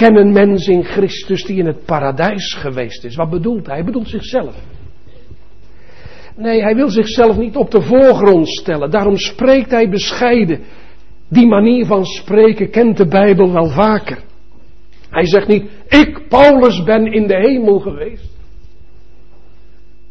Ik 0.00 0.06
ken 0.06 0.16
een 0.16 0.32
mens 0.32 0.66
in 0.66 0.84
Christus 0.84 1.44
die 1.44 1.58
in 1.58 1.66
het 1.66 1.84
paradijs 1.84 2.54
geweest 2.54 3.04
is. 3.04 3.16
Wat 3.16 3.30
bedoelt 3.30 3.66
hij? 3.66 3.74
Hij 3.74 3.84
bedoelt 3.84 4.08
zichzelf. 4.08 4.56
Nee, 6.36 6.62
hij 6.62 6.74
wil 6.74 6.88
zichzelf 6.88 7.36
niet 7.36 7.56
op 7.56 7.70
de 7.70 7.82
voorgrond 7.82 8.48
stellen. 8.48 8.90
Daarom 8.90 9.16
spreekt 9.16 9.70
hij 9.70 9.88
bescheiden. 9.88 10.60
Die 11.28 11.46
manier 11.46 11.86
van 11.86 12.04
spreken 12.04 12.70
kent 12.70 12.96
de 12.96 13.06
Bijbel 13.06 13.52
wel 13.52 13.68
vaker. 13.68 14.18
Hij 15.10 15.26
zegt 15.26 15.48
niet, 15.48 15.70
ik, 15.88 16.28
Paulus, 16.28 16.82
ben 16.82 17.12
in 17.12 17.26
de 17.26 17.36
hemel 17.36 17.78
geweest. 17.78 18.30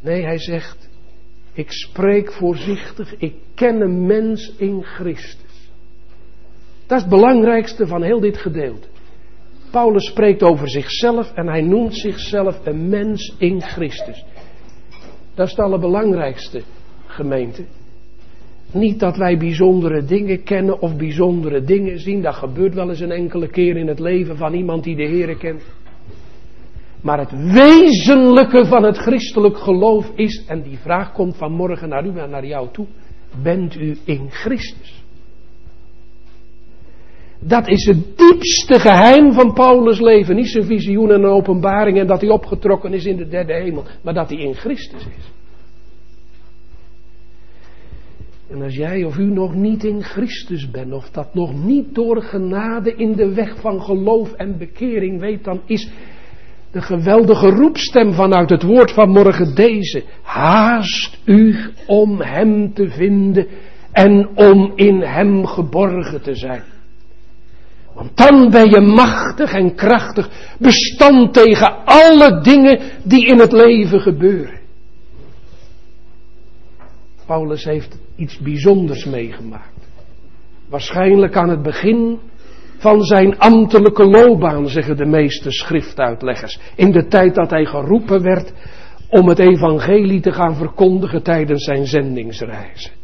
Nee, 0.02 0.24
hij 0.24 0.40
zegt, 0.40 0.90
ik 1.54 1.72
spreek 1.72 2.34
voorzichtig, 2.34 3.16
ik 3.18 3.34
ken 3.56 3.82
een 3.82 4.06
mens 4.06 4.54
in 4.58 4.84
Christus. 4.84 5.72
Dat 6.88 6.98
is 6.98 7.04
het 7.04 7.14
belangrijkste 7.14 7.88
van 7.88 8.04
heel 8.04 8.20
dit 8.20 8.38
gedeelte. 8.38 8.88
Paulus 9.72 10.06
spreekt 10.06 10.44
over 10.44 10.70
zichzelf 10.70 11.34
en 11.34 11.48
hij 11.48 11.62
noemt 11.62 11.96
zichzelf 11.96 12.60
een 12.64 12.90
mens 12.90 13.36
in 13.38 13.62
Christus. 13.62 14.26
Dat 15.36 15.46
is 15.46 15.52
het 15.52 15.66
allerbelangrijkste, 15.66 16.62
gemeente. 17.06 17.64
Niet 18.72 19.00
dat 19.00 19.18
wij 19.18 19.38
bijzondere 19.38 20.06
dingen 20.06 20.44
kennen 20.44 20.82
of 20.82 20.96
bijzondere 20.96 21.62
dingen 21.62 22.00
zien. 22.00 22.22
Dat 22.22 22.36
gebeurt 22.36 22.74
wel 22.74 22.90
eens 22.90 23.00
een 23.00 23.12
enkele 23.12 23.50
keer 23.50 23.78
in 23.78 23.88
het 23.88 24.00
leven 24.00 24.38
van 24.38 24.54
iemand 24.54 24.84
die 24.84 24.96
de 24.96 25.08
Heer 25.08 25.38
kent. 25.38 25.64
Maar 27.02 27.20
het 27.20 27.32
wezenlijke 27.54 28.66
van 28.66 28.84
het 28.84 28.98
christelijk 28.98 29.58
geloof 29.58 30.12
is, 30.16 30.46
en 30.48 30.62
die 30.62 30.78
vraag 30.78 31.12
komt 31.12 31.38
vanmorgen 31.38 31.90
naar 31.90 32.06
u 32.06 32.18
en 32.18 32.30
naar 32.30 32.46
jou 32.46 32.68
toe, 32.72 32.86
bent 33.44 33.76
u 33.76 33.98
in 34.04 34.30
Christus? 34.30 34.99
Dat 37.40 37.68
is 37.68 37.86
het 37.86 38.18
diepste 38.18 38.80
geheim 38.80 39.34
van 39.34 39.54
Paulus' 39.54 40.00
leven. 40.00 40.36
Niet 40.36 40.50
zijn 40.50 40.66
visioen 40.66 41.12
en 41.12 41.26
openbaring 41.26 42.00
en 42.00 42.08
dat 42.08 42.22
hij 42.22 42.30
opgetrokken 42.30 42.94
is 42.94 43.06
in 43.06 43.18
de 43.18 43.28
derde 43.28 43.54
hemel, 43.54 43.84
maar 44.04 44.14
dat 44.14 44.30
hij 44.30 44.38
in 44.38 44.54
Christus 44.54 45.02
is. 45.18 45.32
En 48.50 48.62
als 48.62 48.76
jij 48.76 49.04
of 49.04 49.18
u 49.18 49.24
nog 49.24 49.54
niet 49.54 49.84
in 49.84 50.04
Christus 50.04 50.72
bent, 50.72 50.94
of 50.94 51.10
dat 51.10 51.34
nog 51.34 51.64
niet 51.64 51.96
door 51.96 52.22
genade 52.22 52.96
in 52.96 53.16
de 53.16 53.34
weg 53.34 53.62
van 53.62 53.82
geloof 53.82 54.34
en 54.34 54.58
bekering 54.58 55.20
weet, 55.20 55.44
dan 55.44 55.62
is 55.66 55.90
de 56.72 56.82
geweldige 56.82 57.50
roepstem 57.50 58.14
vanuit 58.14 58.50
het 58.50 58.64
woord 58.64 58.92
van 58.92 59.10
morgen 59.10 59.56
deze. 59.56 60.04
Haast 60.22 61.20
u 61.26 61.56
om 61.88 62.22
Hem 62.22 62.74
te 62.74 62.90
vinden 62.90 63.48
en 63.92 64.30
om 64.36 64.72
in 64.76 65.02
Hem 65.02 65.46
geborgen 65.46 66.22
te 66.22 66.36
zijn. 66.36 66.64
Want 68.00 68.18
dan 68.18 68.50
ben 68.50 68.70
je 68.70 68.80
machtig 68.80 69.54
en 69.54 69.76
krachtig, 69.76 70.30
bestand 70.60 71.34
tegen 71.34 71.86
alle 71.86 72.42
dingen 72.42 72.80
die 73.04 73.26
in 73.26 73.40
het 73.40 73.52
leven 73.52 74.00
gebeuren. 74.00 74.60
Paulus 77.26 77.64
heeft 77.64 77.98
iets 78.16 78.38
bijzonders 78.38 79.06
meegemaakt. 79.06 79.88
Waarschijnlijk 80.70 81.36
aan 81.36 81.50
het 81.50 81.62
begin 81.62 82.20
van 82.78 83.04
zijn 83.04 83.40
ambtelijke 83.40 84.06
loopbaan, 84.06 84.68
zeggen 84.68 84.98
de 84.98 85.06
meeste 85.06 85.52
schriftuitleggers. 85.52 86.60
In 86.76 86.92
de 86.92 87.08
tijd 87.08 87.36
dat 87.36 87.50
hij 87.50 87.66
geroepen 87.66 88.22
werd 88.22 88.54
om 89.10 89.28
het 89.28 89.40
evangelie 89.40 90.22
te 90.22 90.32
gaan 90.32 90.56
verkondigen 90.56 91.24
tijdens 91.24 91.64
zijn 91.64 91.86
zendingsreizen. 91.86 92.99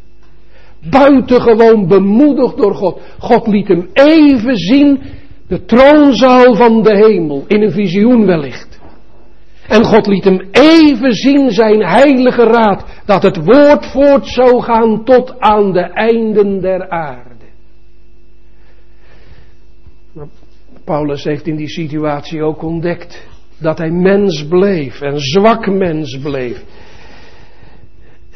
Buitengewoon 0.90 1.88
bemoedigd 1.88 2.56
door 2.56 2.74
God. 2.74 3.00
God 3.18 3.46
liet 3.46 3.68
hem 3.68 3.88
even 3.92 4.56
zien 4.56 5.00
de 5.48 5.64
troonzaal 5.64 6.54
van 6.54 6.82
de 6.82 6.96
hemel, 6.96 7.44
in 7.46 7.62
een 7.62 7.72
visioen 7.72 8.26
wellicht. 8.26 8.80
En 9.68 9.84
God 9.84 10.06
liet 10.06 10.24
hem 10.24 10.48
even 10.50 11.12
zien 11.12 11.50
zijn 11.50 11.84
heilige 11.84 12.44
raad, 12.44 12.84
dat 13.04 13.22
het 13.22 13.36
woord 13.44 13.86
voort 13.86 14.26
zou 14.26 14.62
gaan 14.62 15.04
tot 15.04 15.38
aan 15.38 15.72
de 15.72 15.80
einden 15.80 16.60
der 16.60 16.88
aarde. 16.90 17.34
Paulus 20.84 21.24
heeft 21.24 21.46
in 21.46 21.56
die 21.56 21.68
situatie 21.68 22.42
ook 22.42 22.62
ontdekt 22.62 23.26
dat 23.58 23.78
hij 23.78 23.90
mens 23.90 24.46
bleef 24.48 25.00
en 25.00 25.20
zwak 25.20 25.66
mens 25.66 26.18
bleef. 26.22 26.64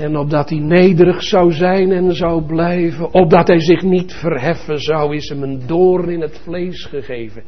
En 0.00 0.16
opdat 0.16 0.48
hij 0.48 0.58
nederig 0.58 1.22
zou 1.22 1.52
zijn 1.52 1.92
en 1.92 2.14
zou 2.14 2.42
blijven, 2.42 3.14
opdat 3.14 3.46
hij 3.46 3.60
zich 3.60 3.82
niet 3.82 4.12
verheffen 4.12 4.78
zou, 4.78 5.16
is 5.16 5.28
hem 5.28 5.42
een 5.42 5.62
doorn 5.66 6.08
in 6.08 6.20
het 6.20 6.40
vlees 6.44 6.84
gegeven. 6.84 7.42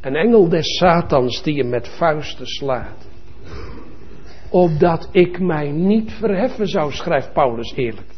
Een 0.00 0.16
engel 0.16 0.48
des 0.48 0.76
Satans 0.76 1.42
die 1.42 1.58
hem 1.58 1.68
met 1.68 1.88
vuisten 1.88 2.46
slaat. 2.46 3.08
Opdat 4.50 5.08
ik 5.12 5.40
mij 5.40 5.70
niet 5.70 6.12
verheffen 6.12 6.66
zou, 6.68 6.92
schrijft 6.92 7.32
Paulus 7.32 7.72
eerlijk. 7.76 8.08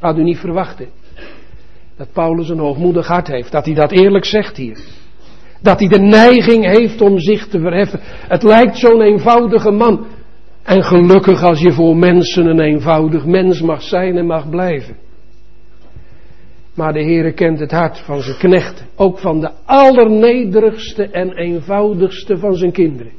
Had 0.00 0.18
u 0.18 0.22
niet 0.22 0.38
verwachten 0.38 0.88
dat 1.96 2.12
Paulus 2.12 2.48
een 2.48 2.58
hoogmoedig 2.58 3.06
hart 3.06 3.26
heeft, 3.26 3.52
dat 3.52 3.64
hij 3.64 3.74
dat 3.74 3.90
eerlijk 3.90 4.24
zegt 4.24 4.56
hier. 4.56 4.84
Dat 5.62 5.78
hij 5.78 5.88
de 5.88 6.00
neiging 6.00 6.64
heeft 6.64 7.00
om 7.00 7.18
zich 7.18 7.46
te 7.46 7.60
verheffen. 7.60 8.00
Het 8.02 8.42
lijkt 8.42 8.78
zo'n 8.78 9.00
eenvoudige 9.00 9.70
man. 9.70 10.06
En 10.66 10.82
gelukkig 10.82 11.42
als 11.42 11.60
je 11.60 11.72
voor 11.72 11.96
mensen 11.96 12.46
een 12.46 12.60
eenvoudig 12.60 13.24
mens 13.24 13.60
mag 13.60 13.82
zijn 13.82 14.16
en 14.16 14.26
mag 14.26 14.50
blijven. 14.50 14.96
Maar 16.74 16.92
de 16.92 17.02
Heere 17.02 17.32
kent 17.32 17.58
het 17.58 17.70
hart 17.70 17.98
van 17.98 18.20
zijn 18.20 18.38
knechten. 18.38 18.86
Ook 18.96 19.18
van 19.18 19.40
de 19.40 19.50
allernederigste 19.64 21.08
en 21.08 21.32
eenvoudigste 21.32 22.38
van 22.38 22.54
zijn 22.54 22.72
kinderen. 22.72 23.12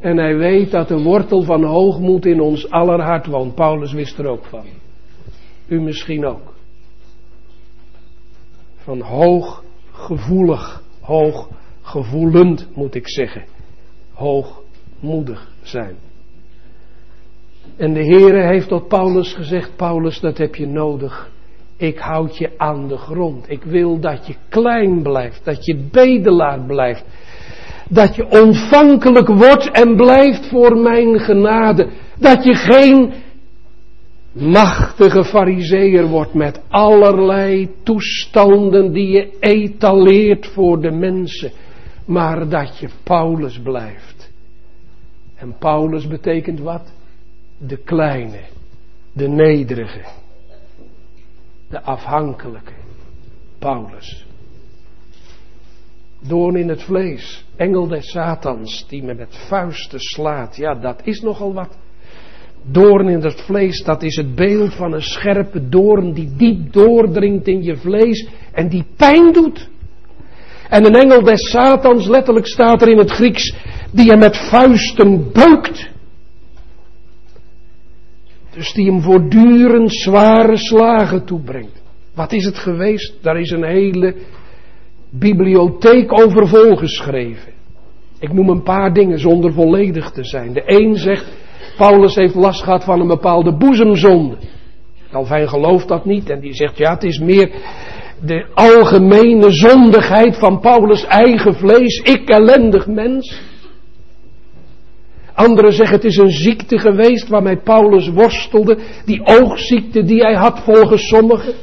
En 0.00 0.16
hij 0.16 0.36
weet 0.36 0.70
dat 0.70 0.88
de 0.88 1.02
wortel 1.02 1.42
van 1.42 1.64
hoogmoed 1.64 2.26
in 2.26 2.40
ons 2.40 2.70
aller 2.70 3.00
hart 3.00 3.26
woont. 3.26 3.54
Paulus 3.54 3.92
wist 3.92 4.18
er 4.18 4.26
ook 4.26 4.44
van. 4.44 4.64
U 5.68 5.80
misschien 5.80 6.26
ook. 6.26 6.54
Van 8.76 9.00
hooggevoelig, 9.00 10.82
hooggevoelend 11.00 12.68
moet 12.74 12.94
ik 12.94 13.08
zeggen. 13.08 13.44
Hoogmoedig 14.12 15.50
zijn. 15.62 16.05
En 17.76 17.92
de 17.92 18.04
Heere 18.04 18.46
heeft 18.46 18.68
tot 18.68 18.88
Paulus 18.88 19.34
gezegd, 19.34 19.76
Paulus, 19.76 20.20
dat 20.20 20.38
heb 20.38 20.54
je 20.54 20.66
nodig. 20.66 21.30
Ik 21.76 21.98
houd 21.98 22.36
je 22.36 22.50
aan 22.56 22.88
de 22.88 22.96
grond. 22.96 23.50
Ik 23.50 23.62
wil 23.62 24.00
dat 24.00 24.26
je 24.26 24.34
klein 24.48 25.02
blijft, 25.02 25.44
dat 25.44 25.64
je 25.64 25.88
bedelaar 25.90 26.60
blijft. 26.66 27.04
Dat 27.88 28.16
je 28.16 28.28
ontvankelijk 28.28 29.28
wordt 29.28 29.70
en 29.70 29.96
blijft 29.96 30.48
voor 30.48 30.76
mijn 30.76 31.18
genade. 31.18 31.88
Dat 32.18 32.44
je 32.44 32.54
geen 32.54 33.12
machtige 34.32 35.24
fariseer 35.24 36.06
wordt 36.06 36.34
met 36.34 36.60
allerlei 36.68 37.70
toestanden 37.82 38.92
die 38.92 39.08
je 39.08 39.36
etaleert 39.40 40.46
voor 40.46 40.80
de 40.80 40.90
mensen. 40.90 41.50
Maar 42.06 42.48
dat 42.48 42.78
je 42.78 42.88
Paulus 43.02 43.60
blijft. 43.62 44.30
En 45.34 45.56
Paulus 45.58 46.08
betekent 46.08 46.60
wat? 46.60 46.95
De 47.58 47.76
kleine, 47.76 48.40
de 49.12 49.28
nederige, 49.28 50.04
de 51.68 51.82
afhankelijke, 51.82 52.72
Paulus. 53.58 54.24
Doorn 56.20 56.56
in 56.56 56.68
het 56.68 56.82
vlees, 56.82 57.44
engel 57.56 57.86
des 57.88 58.10
Satans, 58.10 58.84
die 58.88 59.02
me 59.02 59.14
met 59.14 59.36
vuisten 59.48 60.00
slaat. 60.00 60.56
Ja, 60.56 60.74
dat 60.74 61.00
is 61.04 61.20
nogal 61.20 61.54
wat. 61.54 61.76
Doorn 62.62 63.08
in 63.08 63.22
het 63.22 63.40
vlees, 63.40 63.82
dat 63.84 64.02
is 64.02 64.16
het 64.16 64.34
beeld 64.34 64.74
van 64.74 64.92
een 64.92 65.02
scherpe 65.02 65.68
doorn 65.68 66.12
die 66.12 66.30
diep 66.36 66.72
doordringt 66.72 67.46
in 67.46 67.62
je 67.62 67.76
vlees 67.76 68.28
en 68.52 68.68
die 68.68 68.84
pijn 68.96 69.32
doet. 69.32 69.68
En 70.68 70.86
een 70.86 70.94
engel 70.94 71.22
des 71.22 71.50
Satans, 71.50 72.06
letterlijk 72.06 72.46
staat 72.46 72.82
er 72.82 72.88
in 72.88 72.98
het 72.98 73.10
Grieks, 73.10 73.54
die 73.92 74.10
hem 74.10 74.18
met 74.18 74.36
vuisten 74.36 75.32
beukt. 75.32 75.94
Dus 78.56 78.72
die 78.72 78.86
hem 78.90 79.00
voortdurend 79.02 79.92
zware 79.92 80.56
slagen 80.56 81.24
toebrengt. 81.24 81.82
Wat 82.14 82.32
is 82.32 82.44
het 82.44 82.58
geweest? 82.58 83.14
Daar 83.22 83.40
is 83.40 83.50
een 83.50 83.64
hele 83.64 84.14
bibliotheek 85.10 86.20
over 86.20 86.48
volgeschreven. 86.48 87.52
Ik 88.20 88.32
noem 88.32 88.48
een 88.48 88.62
paar 88.62 88.92
dingen 88.92 89.18
zonder 89.18 89.52
volledig 89.52 90.10
te 90.10 90.24
zijn. 90.24 90.52
De 90.52 90.62
een 90.66 90.96
zegt, 90.96 91.26
Paulus 91.76 92.14
heeft 92.14 92.34
last 92.34 92.62
gehad 92.62 92.84
van 92.84 93.00
een 93.00 93.06
bepaalde 93.06 93.56
boezemzonde. 93.56 94.36
Calvijn 95.10 95.48
gelooft 95.48 95.88
dat 95.88 96.04
niet 96.04 96.30
en 96.30 96.40
die 96.40 96.54
zegt, 96.54 96.78
ja 96.78 96.94
het 96.94 97.04
is 97.04 97.18
meer 97.18 97.50
de 98.22 98.46
algemene 98.54 99.50
zondigheid 99.50 100.36
van 100.36 100.60
Paulus 100.60 101.04
eigen 101.04 101.54
vlees. 101.54 101.98
Ik 101.98 102.28
ellendig 102.28 102.86
mens. 102.86 103.40
Anderen 105.36 105.72
zeggen 105.72 105.96
het 105.96 106.04
is 106.04 106.16
een 106.16 106.30
ziekte 106.30 106.78
geweest 106.78 107.28
waarmee 107.28 107.56
Paulus 107.56 108.08
worstelde. 108.08 108.78
Die 109.04 109.26
oogziekte 109.26 110.04
die 110.04 110.20
hij 110.20 110.34
had 110.34 110.60
volgens 110.60 111.08
sommigen. 111.08 111.54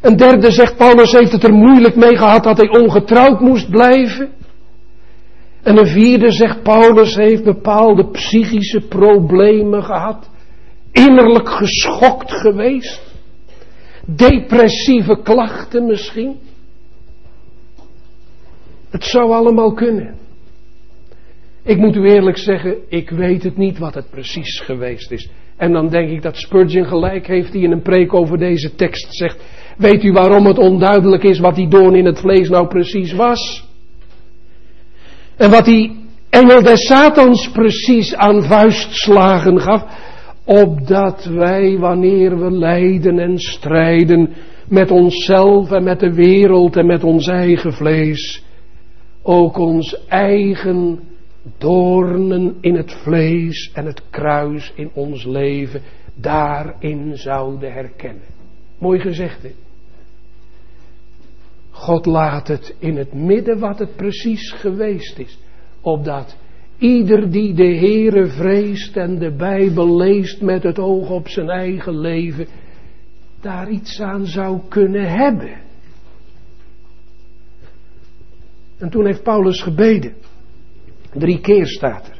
Een 0.00 0.16
derde 0.16 0.50
zegt 0.50 0.76
Paulus 0.76 1.12
heeft 1.12 1.32
het 1.32 1.44
er 1.44 1.52
moeilijk 1.52 1.96
mee 1.96 2.16
gehad 2.16 2.44
dat 2.44 2.56
hij 2.56 2.68
ongetrouwd 2.68 3.40
moest 3.40 3.70
blijven. 3.70 4.30
En 5.62 5.78
een 5.78 5.86
vierde 5.86 6.30
zegt 6.30 6.62
Paulus 6.62 7.14
heeft 7.14 7.44
bepaalde 7.44 8.10
psychische 8.10 8.80
problemen 8.80 9.84
gehad. 9.84 10.28
Innerlijk 10.92 11.48
geschokt 11.48 12.32
geweest. 12.32 13.00
Depressieve 14.06 15.20
klachten 15.22 15.86
misschien. 15.86 16.36
Het 18.90 19.04
zou 19.04 19.32
allemaal 19.32 19.72
kunnen. 19.72 20.25
Ik 21.66 21.76
moet 21.76 21.96
u 21.96 22.10
eerlijk 22.10 22.38
zeggen, 22.38 22.76
ik 22.88 23.10
weet 23.10 23.42
het 23.42 23.56
niet 23.56 23.78
wat 23.78 23.94
het 23.94 24.10
precies 24.10 24.60
geweest 24.60 25.10
is. 25.10 25.28
En 25.56 25.72
dan 25.72 25.88
denk 25.88 26.10
ik 26.10 26.22
dat 26.22 26.36
Spurgeon 26.36 26.86
gelijk 26.86 27.26
heeft 27.26 27.52
die 27.52 27.62
in 27.62 27.72
een 27.72 27.82
preek 27.82 28.14
over 28.14 28.38
deze 28.38 28.74
tekst 28.74 29.06
zegt. 29.14 29.44
Weet 29.76 30.04
u 30.04 30.12
waarom 30.12 30.46
het 30.46 30.58
onduidelijk 30.58 31.22
is 31.22 31.38
wat 31.38 31.54
die 31.54 31.68
doorn 31.68 31.94
in 31.94 32.04
het 32.04 32.20
vlees 32.20 32.48
nou 32.48 32.66
precies 32.66 33.12
was? 33.12 33.68
En 35.36 35.50
wat 35.50 35.64
die 35.64 36.04
engel 36.30 36.62
des 36.62 36.86
Satans 36.86 37.50
precies 37.50 38.14
aan 38.14 38.42
vuistslagen 38.42 39.60
gaf? 39.60 39.84
Opdat 40.44 41.24
wij, 41.24 41.78
wanneer 41.78 42.38
we 42.38 42.50
lijden 42.50 43.18
en 43.18 43.38
strijden 43.38 44.34
met 44.68 44.90
onszelf 44.90 45.70
en 45.70 45.84
met 45.84 46.00
de 46.00 46.14
wereld 46.14 46.76
en 46.76 46.86
met 46.86 47.04
ons 47.04 47.26
eigen 47.26 47.72
vlees, 47.72 48.44
ook 49.22 49.58
ons 49.58 50.06
eigen 50.08 51.00
doornen 51.58 52.56
in 52.60 52.74
het 52.74 52.92
vlees 52.92 53.70
en 53.74 53.86
het 53.86 54.02
kruis 54.10 54.72
in 54.74 54.90
ons 54.92 55.24
leven 55.24 55.82
daarin 56.14 57.16
zouden 57.16 57.72
herkennen. 57.72 58.22
Mooi 58.78 59.00
gezegd? 59.00 59.46
God 61.70 62.06
laat 62.06 62.48
het 62.48 62.74
in 62.78 62.96
het 62.96 63.12
midden 63.12 63.58
wat 63.58 63.78
het 63.78 63.96
precies 63.96 64.52
geweest 64.52 65.18
is. 65.18 65.38
Opdat 65.80 66.36
ieder 66.78 67.30
die 67.30 67.54
de 67.54 67.76
Heere 67.76 68.26
vreest 68.26 68.96
en 68.96 69.18
de 69.18 69.30
Bijbel 69.30 69.96
leest 69.96 70.40
met 70.40 70.62
het 70.62 70.78
oog 70.78 71.10
op 71.10 71.28
zijn 71.28 71.48
eigen 71.48 71.98
leven, 71.98 72.46
daar 73.40 73.70
iets 73.70 74.00
aan 74.00 74.26
zou 74.26 74.60
kunnen 74.68 75.10
hebben. 75.10 75.64
En 78.78 78.90
toen 78.90 79.06
heeft 79.06 79.22
Paulus 79.22 79.62
gebeden. 79.62 80.14
Drie 81.18 81.40
keer 81.40 81.66
staat 81.66 82.06
er. 82.08 82.16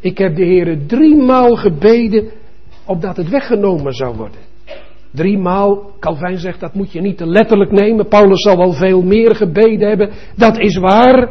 Ik 0.00 0.18
heb 0.18 0.36
de 0.36 0.44
Heere 0.44 0.86
driemaal 0.86 1.56
gebeden 1.56 2.30
opdat 2.86 3.16
het 3.16 3.28
weggenomen 3.28 3.92
zou 3.92 4.16
worden. 4.16 4.40
Driemaal, 5.12 5.90
Calvijn 6.00 6.38
zegt 6.38 6.60
dat 6.60 6.74
moet 6.74 6.92
je 6.92 7.00
niet 7.00 7.16
te 7.16 7.26
letterlijk 7.26 7.70
nemen. 7.70 8.08
Paulus 8.08 8.42
zal 8.42 8.56
wel 8.56 8.72
veel 8.72 9.02
meer 9.02 9.34
gebeden 9.36 9.88
hebben. 9.88 10.10
Dat 10.36 10.58
is 10.58 10.76
waar. 10.76 11.28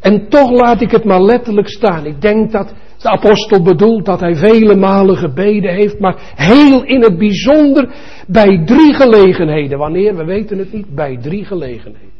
En 0.00 0.28
toch 0.28 0.50
laat 0.50 0.80
ik 0.80 0.90
het 0.90 1.04
maar 1.04 1.22
letterlijk 1.22 1.68
staan. 1.68 2.06
Ik 2.06 2.20
denk 2.20 2.52
dat 2.52 2.74
de 2.98 3.08
apostel 3.08 3.62
bedoelt 3.62 4.04
dat 4.04 4.20
hij 4.20 4.36
vele 4.36 4.76
malen 4.76 5.16
gebeden 5.16 5.74
heeft, 5.74 5.98
maar 5.98 6.32
heel 6.34 6.84
in 6.84 7.02
het 7.02 7.18
bijzonder 7.18 7.94
bij 8.26 8.62
drie 8.64 8.94
gelegenheden. 8.94 9.78
Wanneer? 9.78 10.16
We 10.16 10.24
weten 10.24 10.58
het 10.58 10.72
niet. 10.72 10.94
Bij 10.94 11.18
drie 11.22 11.44
gelegenheden. 11.44 12.10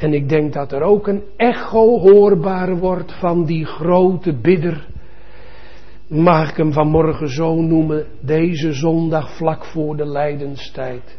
En 0.00 0.14
ik 0.14 0.28
denk 0.28 0.52
dat 0.52 0.72
er 0.72 0.82
ook 0.82 1.06
een 1.06 1.22
echo 1.36 1.98
hoorbaar 1.98 2.78
wordt 2.78 3.12
van 3.18 3.44
die 3.44 3.64
grote 3.64 4.40
bidder 4.40 4.88
mag 6.10 6.50
ik 6.50 6.56
hem 6.56 6.72
vanmorgen 6.72 7.28
zo 7.28 7.60
noemen, 7.60 8.06
deze 8.20 8.72
zondag 8.72 9.36
vlak 9.36 9.64
voor 9.64 9.96
de 9.96 10.06
lijdenstijd. 10.06 11.18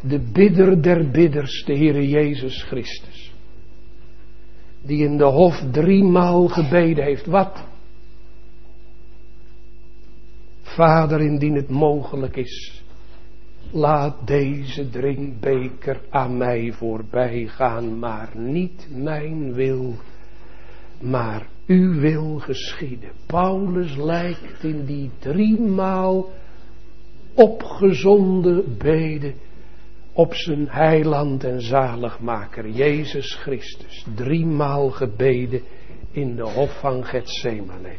De 0.00 0.18
bidder 0.32 0.82
der 0.82 1.10
bidders, 1.10 1.64
de 1.64 1.76
Heere 1.76 2.08
Jezus 2.08 2.62
Christus. 2.62 3.32
Die 4.82 5.04
in 5.04 5.16
de 5.16 5.24
hof 5.24 5.62
driemaal 5.70 6.48
gebeden 6.48 7.04
heeft. 7.04 7.26
Wat? 7.26 7.64
Vader, 10.62 11.20
indien 11.20 11.54
het 11.54 11.68
mogelijk 11.68 12.36
is, 12.36 12.81
laat 13.72 14.26
deze 14.26 14.90
drinkbeker 14.90 16.00
aan 16.10 16.36
mij 16.36 16.72
voorbij 16.72 17.46
gaan, 17.46 17.98
maar 17.98 18.30
niet 18.34 18.88
mijn 18.90 19.52
wil, 19.52 19.94
maar 21.00 21.46
uw 21.66 22.00
wil 22.00 22.38
geschieden. 22.38 23.10
Paulus 23.26 23.96
lijkt 23.96 24.62
in 24.62 24.84
die 24.84 25.10
driemaal 25.18 26.30
opgezonde 27.34 28.64
beden 28.78 29.34
op 30.12 30.34
zijn 30.34 30.68
heiland 30.68 31.44
en 31.44 31.60
zaligmaker 31.60 32.68
Jezus 32.68 33.34
Christus. 33.34 34.06
Driemaal 34.14 34.90
gebeden 34.90 35.62
in 36.10 36.36
de 36.36 36.42
hof 36.50 36.80
van 36.80 37.04
Gethsemane. 37.04 37.96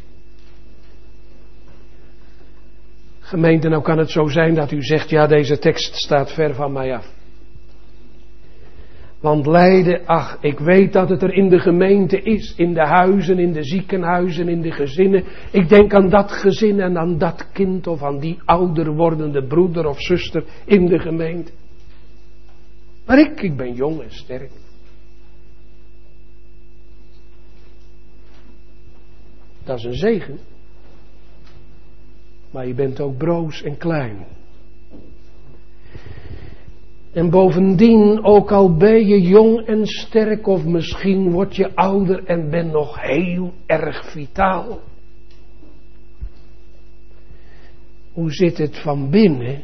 Gemeente, 3.24 3.68
nou 3.68 3.82
kan 3.82 3.98
het 3.98 4.10
zo 4.10 4.26
zijn 4.26 4.54
dat 4.54 4.72
u 4.72 4.82
zegt, 4.82 5.10
ja 5.10 5.26
deze 5.26 5.58
tekst 5.58 5.94
staat 5.94 6.32
ver 6.32 6.54
van 6.54 6.72
mij 6.72 6.94
af. 6.94 7.12
Want 9.20 9.46
lijden, 9.46 10.06
ach, 10.06 10.38
ik 10.40 10.58
weet 10.58 10.92
dat 10.92 11.08
het 11.08 11.22
er 11.22 11.32
in 11.32 11.48
de 11.48 11.58
gemeente 11.58 12.22
is, 12.22 12.54
in 12.56 12.74
de 12.74 12.86
huizen, 12.86 13.38
in 13.38 13.52
de 13.52 13.62
ziekenhuizen, 13.64 14.48
in 14.48 14.60
de 14.60 14.70
gezinnen. 14.70 15.24
Ik 15.50 15.68
denk 15.68 15.94
aan 15.94 16.08
dat 16.08 16.32
gezin 16.32 16.80
en 16.80 16.98
aan 16.98 17.18
dat 17.18 17.48
kind 17.52 17.86
of 17.86 18.02
aan 18.02 18.18
die 18.18 18.38
ouder 18.44 18.94
wordende 18.94 19.46
broeder 19.46 19.86
of 19.86 20.00
zuster 20.00 20.44
in 20.64 20.86
de 20.86 20.98
gemeente. 20.98 21.52
Maar 23.06 23.18
ik, 23.18 23.40
ik 23.40 23.56
ben 23.56 23.74
jong 23.74 24.00
en 24.00 24.12
sterk. 24.12 24.50
Dat 29.64 29.78
is 29.78 29.84
een 29.84 29.94
zegen. 29.94 30.38
Maar 32.54 32.66
je 32.66 32.74
bent 32.74 33.00
ook 33.00 33.16
broos 33.16 33.62
en 33.62 33.76
klein. 33.76 34.26
En 37.12 37.30
bovendien, 37.30 38.24
ook 38.24 38.52
al 38.52 38.76
ben 38.76 39.06
je 39.06 39.20
jong 39.20 39.66
en 39.66 39.86
sterk, 39.86 40.46
of 40.46 40.64
misschien 40.64 41.30
word 41.30 41.56
je 41.56 41.74
ouder 41.74 42.24
en 42.24 42.50
ben 42.50 42.70
nog 42.70 43.00
heel 43.00 43.52
erg 43.66 44.10
vitaal. 44.10 44.80
Hoe 48.12 48.32
zit 48.32 48.58
het 48.58 48.78
van 48.78 49.10
binnen? 49.10 49.62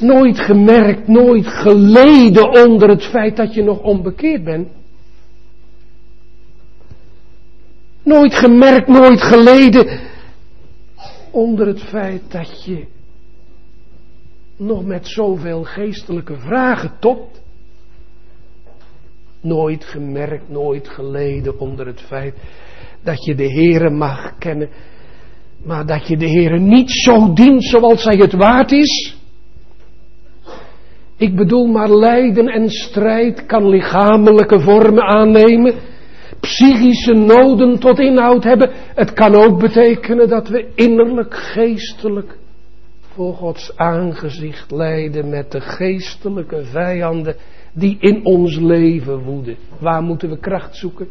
Nooit 0.00 0.38
gemerkt, 0.38 1.08
nooit 1.08 1.46
geleden 1.46 2.64
onder 2.64 2.88
het 2.88 3.04
feit 3.04 3.36
dat 3.36 3.54
je 3.54 3.62
nog 3.62 3.82
onbekeerd 3.82 4.44
bent. 4.44 4.68
Nooit 8.02 8.34
gemerkt, 8.34 8.88
nooit 8.88 9.22
geleden 9.22 10.10
onder 11.32 11.66
het 11.66 11.82
feit 11.82 12.22
dat 12.30 12.64
je 12.64 12.86
nog 14.56 14.84
met 14.84 15.06
zoveel 15.06 15.64
geestelijke 15.64 16.36
vragen 16.36 16.92
tot. 17.00 17.40
Nooit 19.40 19.84
gemerkt, 19.84 20.48
nooit 20.48 20.88
geleden 20.88 21.58
onder 21.58 21.86
het 21.86 22.00
feit 22.00 22.34
dat 23.02 23.24
je 23.24 23.34
de 23.34 23.52
Heere 23.52 23.90
mag 23.90 24.38
kennen, 24.38 24.68
maar 25.64 25.86
dat 25.86 26.08
je 26.08 26.16
de 26.16 26.28
Heere 26.28 26.58
niet 26.58 26.90
zo 26.90 27.32
dient 27.32 27.64
zoals 27.64 28.04
hij 28.04 28.16
het 28.16 28.32
waard 28.32 28.72
is. 28.72 29.16
Ik 31.16 31.36
bedoel 31.36 31.66
maar 31.66 31.90
lijden 31.90 32.46
en 32.46 32.70
strijd 32.70 33.46
kan 33.46 33.68
lichamelijke 33.68 34.60
vormen 34.60 35.02
aannemen, 35.02 35.74
psychische 36.42 37.12
noden 37.12 37.78
tot 37.78 37.98
inhoud 37.98 38.44
hebben. 38.44 38.70
Het 38.72 39.12
kan 39.12 39.34
ook 39.34 39.60
betekenen 39.60 40.28
dat 40.28 40.48
we 40.48 40.72
innerlijk, 40.74 41.34
geestelijk 41.34 42.38
voor 43.00 43.34
Gods 43.34 43.76
aangezicht 43.76 44.70
lijden 44.70 45.28
met 45.28 45.50
de 45.50 45.60
geestelijke 45.60 46.64
vijanden 46.64 47.36
die 47.72 47.96
in 48.00 48.24
ons 48.24 48.56
leven 48.56 49.22
woeden. 49.22 49.56
Waar 49.80 50.02
moeten 50.02 50.28
we 50.28 50.38
kracht 50.38 50.76
zoeken? 50.76 51.08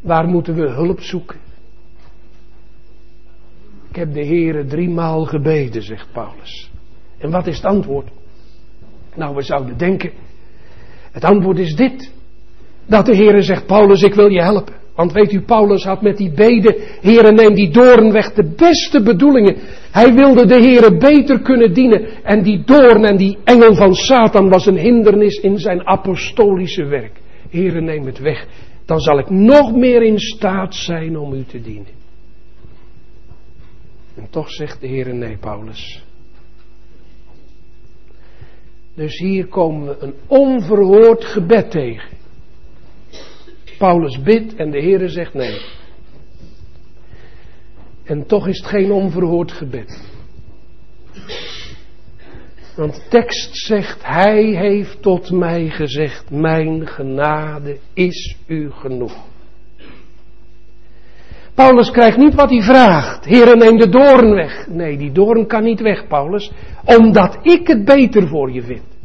Waar 0.00 0.26
moeten 0.26 0.54
we 0.54 0.68
hulp 0.68 1.00
zoeken? 1.00 1.38
Ik 3.88 3.96
heb 3.96 4.12
de 4.12 4.26
Heere 4.26 4.64
driemaal 4.64 5.24
gebeden, 5.24 5.82
zegt 5.82 6.12
Paulus. 6.12 6.70
En 7.18 7.30
wat 7.30 7.46
is 7.46 7.56
het 7.56 7.64
antwoord? 7.64 8.10
Nou, 9.14 9.34
we 9.34 9.42
zouden 9.42 9.78
denken, 9.78 10.12
het 11.12 11.24
antwoord 11.24 11.58
is 11.58 11.74
dit. 11.74 12.12
Dat 12.88 13.06
de 13.06 13.16
Heere 13.16 13.42
zegt, 13.42 13.66
Paulus, 13.66 14.02
ik 14.02 14.14
wil 14.14 14.28
je 14.28 14.42
helpen. 14.42 14.74
Want 14.94 15.12
weet 15.12 15.32
u, 15.32 15.40
Paulus 15.40 15.84
had 15.84 16.02
met 16.02 16.16
die 16.16 16.30
beden, 16.30 16.74
Heere 17.00 17.32
neem 17.32 17.54
die 17.54 17.70
doorn 17.70 18.12
weg, 18.12 18.32
de 18.32 18.54
beste 18.56 19.02
bedoelingen. 19.02 19.56
Hij 19.90 20.14
wilde 20.14 20.46
de 20.46 20.54
Heere 20.54 20.96
beter 20.96 21.42
kunnen 21.42 21.74
dienen. 21.74 22.24
En 22.24 22.42
die 22.42 22.64
doorn 22.64 23.04
en 23.04 23.16
die 23.16 23.38
engel 23.44 23.74
van 23.74 23.94
Satan 23.94 24.48
was 24.48 24.66
een 24.66 24.76
hindernis 24.76 25.36
in 25.36 25.58
zijn 25.58 25.86
apostolische 25.86 26.84
werk. 26.84 27.20
Heere 27.50 27.80
neem 27.80 28.06
het 28.06 28.18
weg, 28.18 28.46
dan 28.84 29.00
zal 29.00 29.18
ik 29.18 29.30
nog 29.30 29.74
meer 29.74 30.02
in 30.02 30.18
staat 30.18 30.74
zijn 30.74 31.18
om 31.18 31.32
u 31.32 31.44
te 31.44 31.60
dienen. 31.60 31.96
En 34.16 34.26
toch 34.30 34.50
zegt 34.50 34.80
de 34.80 34.88
Heere 34.88 35.12
nee, 35.12 35.36
Paulus. 35.36 36.04
Dus 38.94 39.18
hier 39.18 39.46
komen 39.46 39.88
we 39.88 39.96
een 40.00 40.14
onverhoord 40.26 41.24
gebed 41.24 41.70
tegen. 41.70 42.17
Paulus 43.78 44.22
bidt 44.22 44.54
en 44.54 44.70
de 44.70 44.80
Heere 44.80 45.08
zegt 45.08 45.34
nee. 45.34 45.60
En 48.04 48.26
toch 48.26 48.48
is 48.48 48.58
het 48.58 48.66
geen 48.66 48.92
onverhoord 48.92 49.52
gebed. 49.52 50.16
Want 52.76 52.94
de 52.94 53.02
tekst 53.08 53.56
zegt, 53.56 54.06
Hij 54.06 54.44
heeft 54.44 55.02
tot 55.02 55.30
mij 55.30 55.68
gezegd, 55.68 56.30
mijn 56.30 56.86
genade 56.86 57.78
is 57.92 58.36
u 58.46 58.70
genoeg. 58.70 59.26
Paulus 61.54 61.90
krijgt 61.90 62.16
niet 62.16 62.34
wat 62.34 62.50
hij 62.50 62.62
vraagt. 62.62 63.24
Heere, 63.24 63.56
neem 63.56 63.76
de 63.76 63.88
doorn 63.88 64.34
weg. 64.34 64.66
Nee, 64.68 64.96
die 64.96 65.12
doorn 65.12 65.46
kan 65.46 65.62
niet 65.62 65.80
weg, 65.80 66.06
Paulus. 66.06 66.52
Omdat 66.84 67.38
ik 67.42 67.66
het 67.66 67.84
beter 67.84 68.28
voor 68.28 68.52
je 68.52 68.62
vind. 68.62 68.97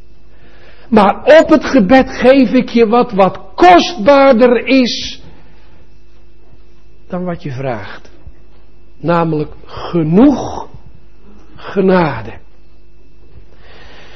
Maar 0.94 1.40
op 1.42 1.50
het 1.50 1.66
gebed 1.66 2.10
geef 2.10 2.52
ik 2.52 2.70
je 2.70 2.88
wat 2.88 3.12
wat 3.12 3.40
kostbaarder 3.56 4.68
is 4.68 5.22
dan 7.08 7.24
wat 7.24 7.44
je 7.44 7.52
vraagt. 7.52 8.12
Namelijk 9.00 9.52
genoeg 9.66 10.68
genade. 11.56 12.34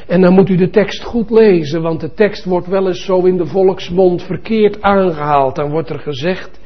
En 0.08 0.22
dan 0.22 0.34
moet 0.34 0.50
u 0.50 0.56
de 0.56 0.70
tekst 0.70 1.04
goed 1.04 1.30
lezen, 1.30 1.82
want 1.82 2.00
de 2.00 2.14
tekst 2.14 2.46
wordt 2.46 2.68
wel 2.68 2.88
eens 2.88 3.06
zo 3.06 3.20
in 3.20 3.38
de 3.38 3.46
volksmond 3.46 4.24
verkeerd 4.24 4.82
aangehaald. 4.82 5.56
Dan 5.56 5.70
wordt 5.70 5.90
er 5.90 6.00
gezegd, 6.00 6.60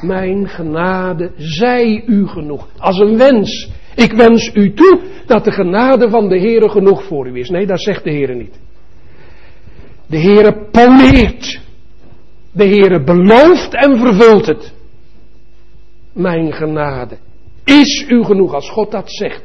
mijn 0.00 0.48
genade 0.48 1.32
zij 1.36 2.04
u 2.06 2.26
genoeg. 2.26 2.68
Als 2.78 2.98
een 2.98 3.16
wens. 3.16 3.70
Ik 3.94 4.12
wens 4.12 4.50
u 4.54 4.74
toe 4.74 5.00
dat 5.26 5.44
de 5.44 5.52
genade 5.52 6.10
van 6.10 6.28
de 6.28 6.38
Heere 6.38 6.68
genoeg 6.68 7.04
voor 7.04 7.26
u 7.28 7.38
is. 7.38 7.50
Nee, 7.50 7.66
dat 7.66 7.82
zegt 7.82 8.04
de 8.04 8.10
Heere 8.10 8.34
niet. 8.34 8.64
De 10.06 10.20
Heere 10.20 10.68
poleert. 10.70 11.60
De 12.52 12.64
Heere 12.64 13.04
belooft 13.04 13.74
en 13.74 13.98
vervult 13.98 14.46
het. 14.46 14.72
Mijn 16.12 16.52
genade 16.52 17.18
is 17.64 18.04
u 18.08 18.24
genoeg 18.24 18.54
als 18.54 18.70
God 18.70 18.90
dat 18.90 19.12
zegt. 19.12 19.42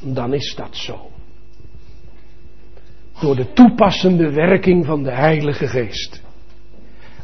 Dan 0.00 0.34
is 0.34 0.54
dat 0.54 0.76
zo. 0.76 1.10
Door 3.20 3.36
de 3.36 3.52
toepassende 3.52 4.30
werking 4.30 4.86
van 4.86 5.02
de 5.02 5.12
Heilige 5.12 5.66
Geest. 5.66 6.22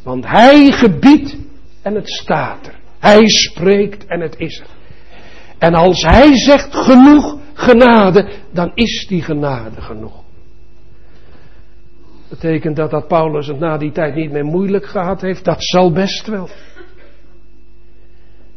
Want 0.03 0.27
Hij 0.27 0.73
gebiedt 0.73 1.37
en 1.83 1.95
het 1.95 2.09
staat 2.09 2.67
er. 2.67 2.75
Hij 2.99 3.29
spreekt 3.29 4.07
en 4.07 4.21
het 4.21 4.35
is 4.39 4.59
er. 4.61 4.67
En 5.59 5.75
als 5.75 6.03
Hij 6.03 6.37
zegt 6.37 6.75
genoeg 6.77 7.39
genade, 7.53 8.29
dan 8.53 8.71
is 8.75 9.07
die 9.09 9.23
genade 9.23 9.81
genoeg. 9.81 10.24
Betekent 12.41 12.77
dat 12.77 12.91
dat 12.91 13.09
Paulus 13.09 13.47
het 13.47 13.59
na 13.59 13.77
die 13.77 13.93
tijd 13.93 14.15
niet 14.15 14.31
meer 14.31 14.45
moeilijk 14.45 14.87
gehad 14.87 15.21
heeft? 15.21 15.45
Dat 15.45 15.65
zal 15.65 15.93
best 15.93 16.27
wel. 16.27 16.49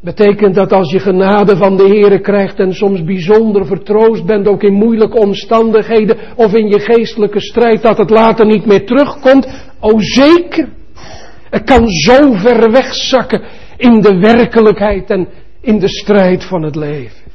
Betekent 0.01 0.55
dat 0.55 0.71
als 0.71 0.91
je 0.91 0.99
genade 0.99 1.57
van 1.57 1.77
de 1.77 1.83
Heere 1.83 2.19
krijgt 2.19 2.59
en 2.59 2.73
soms 2.73 3.03
bijzonder 3.03 3.65
vertroost 3.65 4.25
bent, 4.25 4.47
ook 4.47 4.63
in 4.63 4.73
moeilijke 4.73 5.17
omstandigheden 5.17 6.17
of 6.35 6.53
in 6.53 6.67
je 6.67 6.79
geestelijke 6.79 7.39
strijd, 7.39 7.81
dat 7.81 7.97
het 7.97 8.09
later 8.09 8.45
niet 8.45 8.65
meer 8.65 8.85
terugkomt? 8.85 9.69
O 9.79 9.99
zeker. 9.99 10.69
Het 11.49 11.63
kan 11.63 11.89
zo 11.89 12.33
ver 12.33 12.71
wegzakken 12.71 13.41
in 13.77 14.01
de 14.01 14.19
werkelijkheid 14.19 15.09
en 15.09 15.27
in 15.61 15.79
de 15.79 15.89
strijd 15.89 16.43
van 16.43 16.63
het 16.63 16.75
leven. 16.75 17.25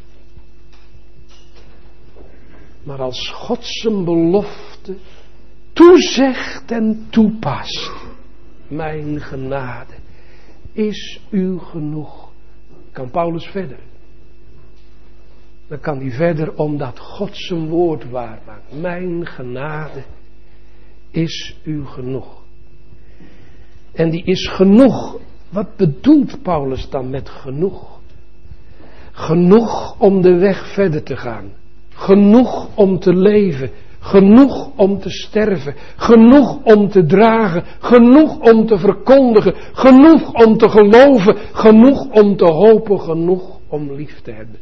Maar 2.85 3.01
als 3.01 3.29
God 3.29 3.65
zijn 3.65 4.05
belofte 4.05 4.72
toezegt 5.73 6.71
en 6.71 7.07
toepast, 7.11 7.93
mijn 8.69 9.21
genade 9.21 9.95
is 10.73 11.21
u 11.31 11.59
genoeg. 11.59 12.31
Kan 12.93 13.11
Paulus 13.11 13.47
verder? 13.47 13.79
Dan 15.69 15.81
kan 15.81 15.99
hij 15.99 16.11
verder 16.11 16.55
omdat 16.55 16.99
God 16.99 17.37
zijn 17.37 17.69
woord 17.69 18.11
waar 18.11 18.39
maakt. 18.47 18.81
Mijn 18.81 19.27
genade 19.27 20.03
is 21.11 21.57
u 21.65 21.85
genoeg. 21.87 22.43
En 23.93 24.11
die 24.11 24.25
is 24.25 24.49
genoeg. 24.49 25.19
Wat 25.49 25.77
bedoelt 25.77 26.43
Paulus 26.43 26.89
dan 26.89 27.11
met 27.11 27.29
genoeg? 27.29 28.01
Genoeg 29.13 30.01
om 30.01 30.23
de 30.23 30.35
weg 30.35 30.73
verder 30.73 31.03
te 31.03 31.17
gaan. 31.17 31.53
Genoeg 31.89 32.77
om 32.77 32.99
te 32.99 33.15
leven. 33.15 33.71
Genoeg 34.03 34.71
om 34.77 35.01
te 35.01 35.11
sterven. 35.11 35.75
Genoeg 35.97 36.65
om 36.65 36.89
te 36.89 37.07
dragen. 37.07 37.65
Genoeg 37.81 38.39
om 38.39 38.67
te 38.67 38.79
verkondigen. 38.79 39.55
Genoeg 39.73 40.33
om 40.47 40.57
te 40.57 40.69
geloven. 40.69 41.37
Genoeg 41.53 42.11
om 42.11 42.37
te 42.37 42.45
hopen. 42.45 43.01
Genoeg 43.01 43.59
om 43.69 43.93
lief 43.93 44.21
te 44.21 44.31
hebben. 44.31 44.59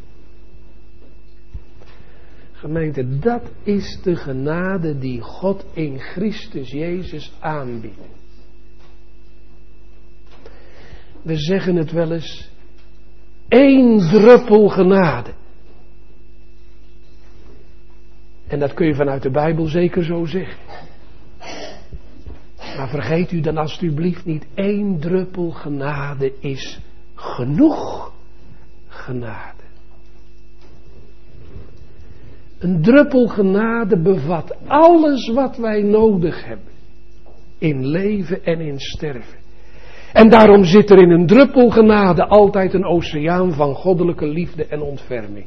Gemeente, 2.53 3.19
dat 3.19 3.43
is 3.63 3.99
de 4.03 4.17
genade 4.17 4.99
die 4.99 5.21
God 5.21 5.65
in 5.73 5.99
Christus 5.99 6.71
Jezus 6.71 7.33
aanbiedt. 7.41 8.19
We 11.23 11.37
zeggen 11.37 11.77
het 11.77 11.93
wel 11.93 12.13
eens. 12.13 12.51
één 13.49 13.99
druppel 13.99 14.69
genade. 14.69 15.31
En 18.51 18.59
dat 18.59 18.75
kun 18.75 18.87
je 18.87 18.95
vanuit 18.95 19.23
de 19.23 19.31
Bijbel 19.31 19.67
zeker 19.67 20.05
zo 20.05 20.25
zeggen. 20.25 20.59
Maar 22.77 22.89
vergeet 22.89 23.33
u 23.33 23.41
dan 23.41 23.57
alstublieft 23.57 24.25
niet, 24.25 24.47
één 24.55 25.01
druppel 25.01 25.51
genade 25.51 26.33
is 26.41 26.81
genoeg 27.15 28.13
genade. 28.89 29.63
Een 32.59 32.83
druppel 32.83 33.27
genade 33.27 34.03
bevat 34.03 34.57
alles 34.67 35.29
wat 35.29 35.57
wij 35.57 35.83
nodig 35.83 36.45
hebben. 36.45 36.73
In 37.59 37.87
leven 37.87 38.45
en 38.45 38.61
in 38.61 38.79
sterven. 38.79 39.39
En 40.13 40.29
daarom 40.29 40.65
zit 40.65 40.91
er 40.91 40.99
in 40.99 41.11
een 41.11 41.27
druppel 41.27 41.71
genade 41.71 42.27
altijd 42.27 42.75
een 42.75 42.85
oceaan 42.85 43.53
van 43.53 43.75
goddelijke 43.75 44.27
liefde 44.27 44.67
en 44.67 44.81
ontferming. 44.81 45.47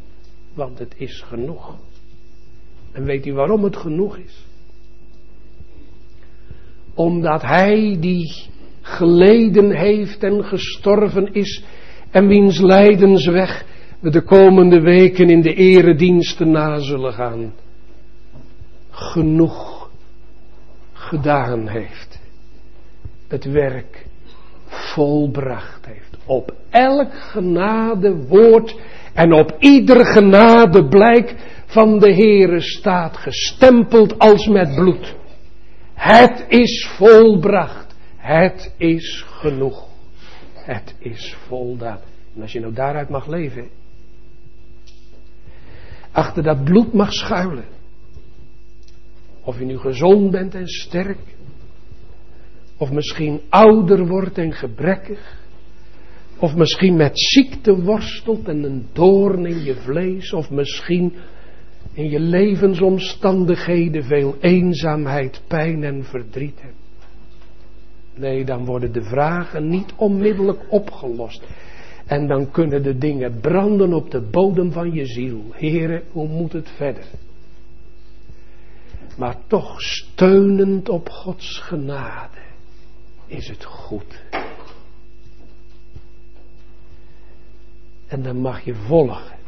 Want 0.54 0.80
het 0.80 0.94
is 0.98 1.22
genoeg. 1.22 1.76
En 2.94 3.04
weet 3.04 3.26
u 3.26 3.34
waarom 3.34 3.64
het 3.64 3.78
genoeg 3.78 4.18
is? 4.18 4.46
Omdat 6.94 7.42
hij 7.42 7.98
die 8.00 8.52
geleden 8.82 9.72
heeft 9.76 10.24
en 10.24 10.44
gestorven 10.44 11.34
is 11.34 11.64
en 12.12 12.28
wiens 12.28 12.60
lijdensweg 12.60 13.66
we 14.00 14.10
de 14.10 14.22
komende 14.22 14.82
weken 14.82 15.30
in 15.30 15.42
de 15.42 15.54
erediensten 15.54 16.52
na 16.52 16.80
zullen 16.80 17.14
gaan, 17.14 17.54
genoeg 18.90 19.90
gedaan 20.94 21.68
heeft. 21.68 22.20
Het 23.28 23.46
werk 23.46 24.06
volbracht 24.66 25.86
heeft. 25.86 26.18
Op 26.26 26.54
elk 26.70 27.14
genade 27.14 28.16
woord 28.28 28.76
en 29.14 29.34
op 29.34 29.56
ieder 29.60 30.06
genade 30.06 30.88
blijk 30.88 31.36
van 31.74 32.00
de 32.00 32.14
Heere 32.14 32.62
staat 32.62 33.18
gestempeld 33.18 34.20
als 34.20 34.48
met 34.48 34.76
bloed. 34.76 35.16
Het 35.94 36.46
is 36.48 36.88
volbracht. 36.98 37.96
Het 38.18 38.74
is 38.78 39.26
genoeg. 39.28 39.88
Het 40.54 40.96
is 41.00 41.36
voldaan. 41.48 42.00
En 42.36 42.42
als 42.42 42.52
je 42.52 42.60
nou 42.60 42.74
daaruit 42.74 43.10
mag 43.10 43.28
leven, 43.28 43.70
achter 46.12 46.44
dat 46.44 46.64
bloed 46.64 46.94
mag 46.94 47.14
schuilen. 47.14 47.66
Of 49.44 49.60
je 49.60 49.66
nu 49.66 49.78
gezond 49.78 50.32
bent 50.32 50.56
en 50.56 50.68
sterk, 50.68 51.20
of 52.78 52.92
misschien 52.92 53.42
ouder 53.50 54.08
wordt 54.08 54.38
en 54.38 54.54
gebrekkig, 54.54 55.42
of 56.38 56.56
misschien 56.56 56.96
met 56.96 57.20
ziekte 57.20 57.82
worstelt 57.82 58.48
en 58.48 58.64
een 58.64 58.88
doorn 58.94 59.46
in 59.46 59.64
je 59.64 59.76
vlees, 59.76 60.34
of 60.34 60.50
misschien 60.50 61.14
in 61.94 62.10
je 62.10 62.20
levensomstandigheden 62.20 64.04
veel 64.04 64.36
eenzaamheid, 64.40 65.42
pijn 65.48 65.84
en 65.84 66.04
verdriet 66.04 66.62
hebt. 66.62 66.76
Nee, 68.16 68.46
dan 68.46 68.66
worden 68.66 68.92
de 68.92 69.04
vragen 69.04 69.68
niet 69.68 69.94
onmiddellijk 69.96 70.60
opgelost. 70.70 71.44
En 72.06 72.28
dan 72.28 72.52
kunnen 72.52 72.84
de 72.84 72.98
dingen 72.98 73.40
branden 73.40 73.94
op 73.94 74.12
de 74.12 74.22
bodem 74.22 74.72
van 74.72 74.94
je 74.94 75.06
ziel. 75.06 75.44
Heren, 75.52 76.04
hoe 76.12 76.28
moet 76.28 76.54
het 76.54 76.70
verder? 76.70 77.06
Maar 79.18 79.38
toch 79.48 79.82
steunend 79.82 80.90
op 80.90 81.10
Gods 81.10 81.60
genade 81.60 82.38
is 83.26 83.48
het 83.48 83.66
goed. 83.66 84.22
En 88.08 88.24
dan 88.24 88.38
mag 88.38 88.62
je 88.62 88.76
volgen. 88.76 89.43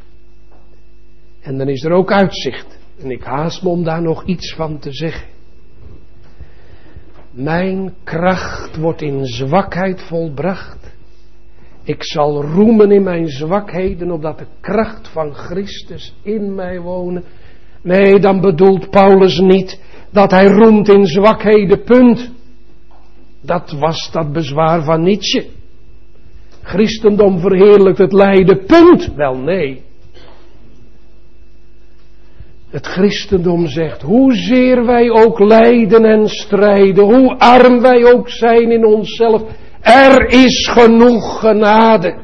En 1.46 1.58
dan 1.58 1.70
is 1.70 1.84
er 1.84 1.92
ook 1.92 2.12
uitzicht. 2.12 2.80
En 3.02 3.12
ik 3.12 3.24
haast 3.24 3.64
me 3.64 3.70
om 3.70 3.84
daar 3.84 4.02
nog 4.02 4.26
iets 4.26 4.54
van 4.54 4.80
te 4.80 4.92
zeggen. 4.92 5.28
Mijn 7.32 7.94
kracht 8.04 8.78
wordt 8.78 9.02
in 9.02 9.26
zwakheid 9.26 10.02
volbracht. 10.02 10.94
Ik 11.84 12.04
zal 12.04 12.44
roemen 12.44 12.92
in 12.92 13.04
mijn 13.04 13.28
zwakheden, 13.28 14.12
opdat 14.12 14.38
de 14.38 14.46
kracht 14.62 15.08
van 15.08 15.34
Christus 15.34 16.16
in 16.24 16.56
mij 16.56 16.80
wonen. 16.80 17.24
Nee, 17.82 18.20
dan 18.20 18.42
bedoelt 18.42 18.90
Paulus 18.90 19.40
niet 19.40 19.82
dat 20.12 20.32
hij 20.32 20.48
roemt 20.48 20.90
in 20.90 21.06
zwakheden, 21.06 21.84
punt. 21.84 22.32
Dat 23.42 23.72
was 23.72 24.12
dat 24.12 24.32
bezwaar 24.32 24.84
van 24.84 25.04
Nietzsche. 25.04 25.46
Christendom 26.62 27.40
verheerlijkt 27.40 27.98
het 27.98 28.14
lijden, 28.14 28.66
punt. 28.66 29.14
Wel 29.16 29.38
nee. 29.38 29.85
Het 32.76 32.88
christendom 32.88 33.68
zegt, 33.68 34.02
hoezeer 34.02 34.86
wij 34.86 35.10
ook 35.10 35.40
lijden 35.40 36.06
en 36.06 36.28
strijden, 36.28 37.04
hoe 37.04 37.38
arm 37.38 37.82
wij 37.82 38.14
ook 38.14 38.30
zijn 38.30 38.72
in 38.72 38.86
onszelf, 38.86 39.42
er 39.82 40.26
is 40.28 40.68
genoeg 40.68 41.40
genade. 41.40 42.18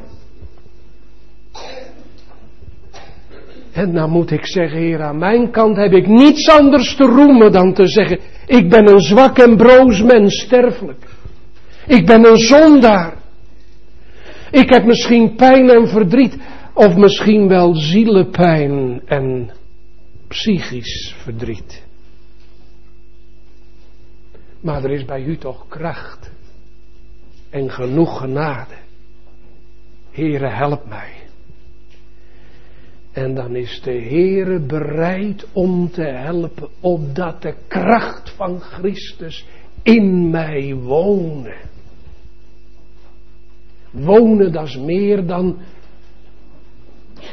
En 3.72 3.92
dan 3.92 4.10
moet 4.10 4.30
ik 4.30 4.46
zeggen, 4.46 4.78
Heer, 4.78 5.02
aan 5.02 5.18
mijn 5.18 5.50
kant 5.50 5.76
heb 5.76 5.92
ik 5.92 6.06
niets 6.06 6.48
anders 6.48 6.96
te 6.96 7.04
roemen 7.04 7.52
dan 7.52 7.74
te 7.74 7.86
zeggen, 7.86 8.18
ik 8.46 8.68
ben 8.68 8.88
een 8.88 9.00
zwak 9.00 9.38
en 9.38 9.56
broos 9.56 10.02
mens, 10.02 10.40
sterfelijk. 10.40 11.04
Ik 11.86 12.06
ben 12.06 12.26
een 12.26 12.38
zondaar. 12.38 13.14
Ik 14.50 14.72
heb 14.72 14.84
misschien 14.84 15.34
pijn 15.34 15.70
en 15.70 15.88
verdriet, 15.88 16.38
of 16.74 16.96
misschien 16.96 17.48
wel 17.48 17.74
zielepijn 17.74 19.02
en 19.06 19.50
psychisch 20.32 21.14
verdriet. 21.22 21.82
Maar 24.60 24.84
er 24.84 24.90
is 24.90 25.04
bij 25.04 25.22
u 25.22 25.36
toch 25.36 25.68
kracht 25.68 26.30
en 27.50 27.70
genoeg 27.70 28.18
genade. 28.18 28.74
Heere, 30.10 30.48
help 30.48 30.86
mij. 30.88 31.12
En 33.12 33.34
dan 33.34 33.56
is 33.56 33.80
de 33.82 33.90
Heere 33.90 34.60
bereid 34.60 35.46
om 35.52 35.90
te 35.90 36.02
helpen, 36.02 36.68
opdat 36.80 37.42
de 37.42 37.54
kracht 37.68 38.30
van 38.30 38.60
Christus 38.60 39.46
in 39.82 40.30
mij 40.30 40.74
wonen. 40.74 41.56
Wonen, 43.90 44.52
dat 44.52 44.66
is 44.66 44.76
meer 44.76 45.26
dan 45.26 45.58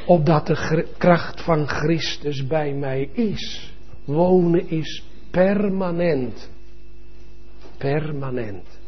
opdat 0.06 0.48
de 0.48 0.88
kracht 0.98 1.42
van 1.42 1.68
Christus 1.68 2.48
bij 2.48 2.74
mij 2.74 3.10
is. 3.14 3.74
Wonen 4.06 4.70
is 4.70 5.04
permanent. 5.32 6.50
Permanent. 7.78 8.80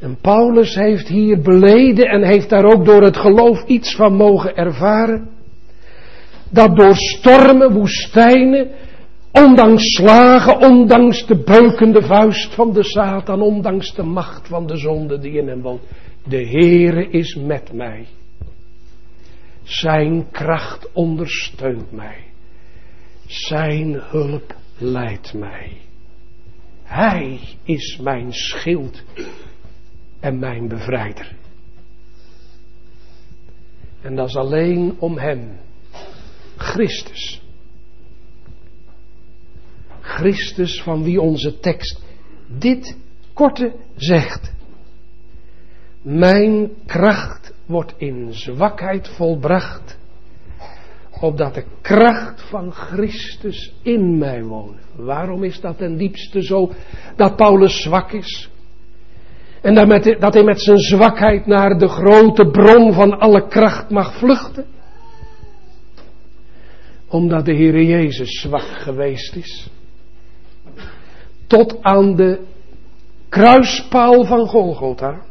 En 0.00 0.16
Paulus 0.20 0.74
heeft 0.74 1.08
hier 1.08 1.40
beleden 1.40 2.06
en 2.06 2.22
heeft 2.22 2.48
daar 2.48 2.64
ook 2.64 2.84
door 2.84 3.02
het 3.02 3.16
geloof 3.16 3.64
iets 3.66 3.96
van 3.96 4.14
mogen 4.14 4.56
ervaren. 4.56 5.28
Dat 6.50 6.76
door 6.76 6.94
stormen, 6.94 7.72
woestijnen, 7.72 8.70
ondanks 9.32 9.94
slagen, 9.94 10.58
ondanks 10.58 11.26
de 11.26 11.42
beukende 11.42 12.02
vuist 12.02 12.54
van 12.54 12.72
de 12.72 12.82
Satan, 12.82 13.42
ondanks 13.42 13.94
de 13.94 14.02
macht 14.02 14.48
van 14.48 14.66
de 14.66 14.76
zonde 14.76 15.18
die 15.18 15.32
in 15.32 15.48
hem 15.48 15.62
woont, 15.62 15.82
de 16.24 16.48
Heere 16.48 17.10
is 17.10 17.34
met 17.34 17.72
mij. 17.72 18.06
Zijn 19.62 20.30
kracht 20.30 20.92
ondersteunt 20.92 21.92
mij. 21.92 22.24
Zijn 23.26 23.92
hulp 23.92 24.54
leidt 24.78 25.34
mij. 25.34 25.76
Hij 26.82 27.40
is 27.62 27.98
mijn 28.02 28.32
schild 28.32 29.02
en 30.20 30.38
mijn 30.38 30.68
bevrijder. 30.68 31.36
En 34.02 34.16
dat 34.16 34.28
is 34.28 34.36
alleen 34.36 34.96
om 34.98 35.18
Hem. 35.18 35.58
Christus. 36.56 37.45
Christus 40.06 40.82
van 40.82 41.02
wie 41.02 41.20
onze 41.20 41.58
tekst 41.58 42.02
dit 42.46 42.96
korte 43.32 43.72
zegt. 43.96 44.52
Mijn 46.02 46.70
kracht 46.86 47.54
wordt 47.66 47.94
in 47.96 48.28
zwakheid 48.30 49.08
volbracht, 49.08 49.98
opdat 51.20 51.54
de 51.54 51.64
kracht 51.80 52.42
van 52.48 52.72
Christus 52.72 53.74
in 53.82 54.18
mij 54.18 54.42
woont. 54.42 54.78
Waarom 54.94 55.44
is 55.44 55.60
dat 55.60 55.78
ten 55.78 55.96
diepste 55.96 56.42
zo 56.42 56.72
dat 57.16 57.36
Paulus 57.36 57.82
zwak 57.82 58.12
is? 58.12 58.50
En 59.62 59.74
dat 60.18 60.34
hij 60.34 60.44
met 60.44 60.60
zijn 60.60 60.78
zwakheid 60.78 61.46
naar 61.46 61.78
de 61.78 61.88
grote 61.88 62.50
bron 62.50 62.92
van 62.92 63.18
alle 63.18 63.48
kracht 63.48 63.90
mag 63.90 64.18
vluchten? 64.18 64.64
Omdat 67.08 67.44
de 67.44 67.52
Heer 67.52 67.82
Jezus 67.82 68.40
zwak 68.40 68.62
geweest 68.62 69.36
is. 69.36 69.70
Tot 71.46 71.82
aan 71.82 72.16
de 72.16 72.40
kruispaal 73.28 74.24
van 74.24 74.46
Golgotha. 74.46 75.22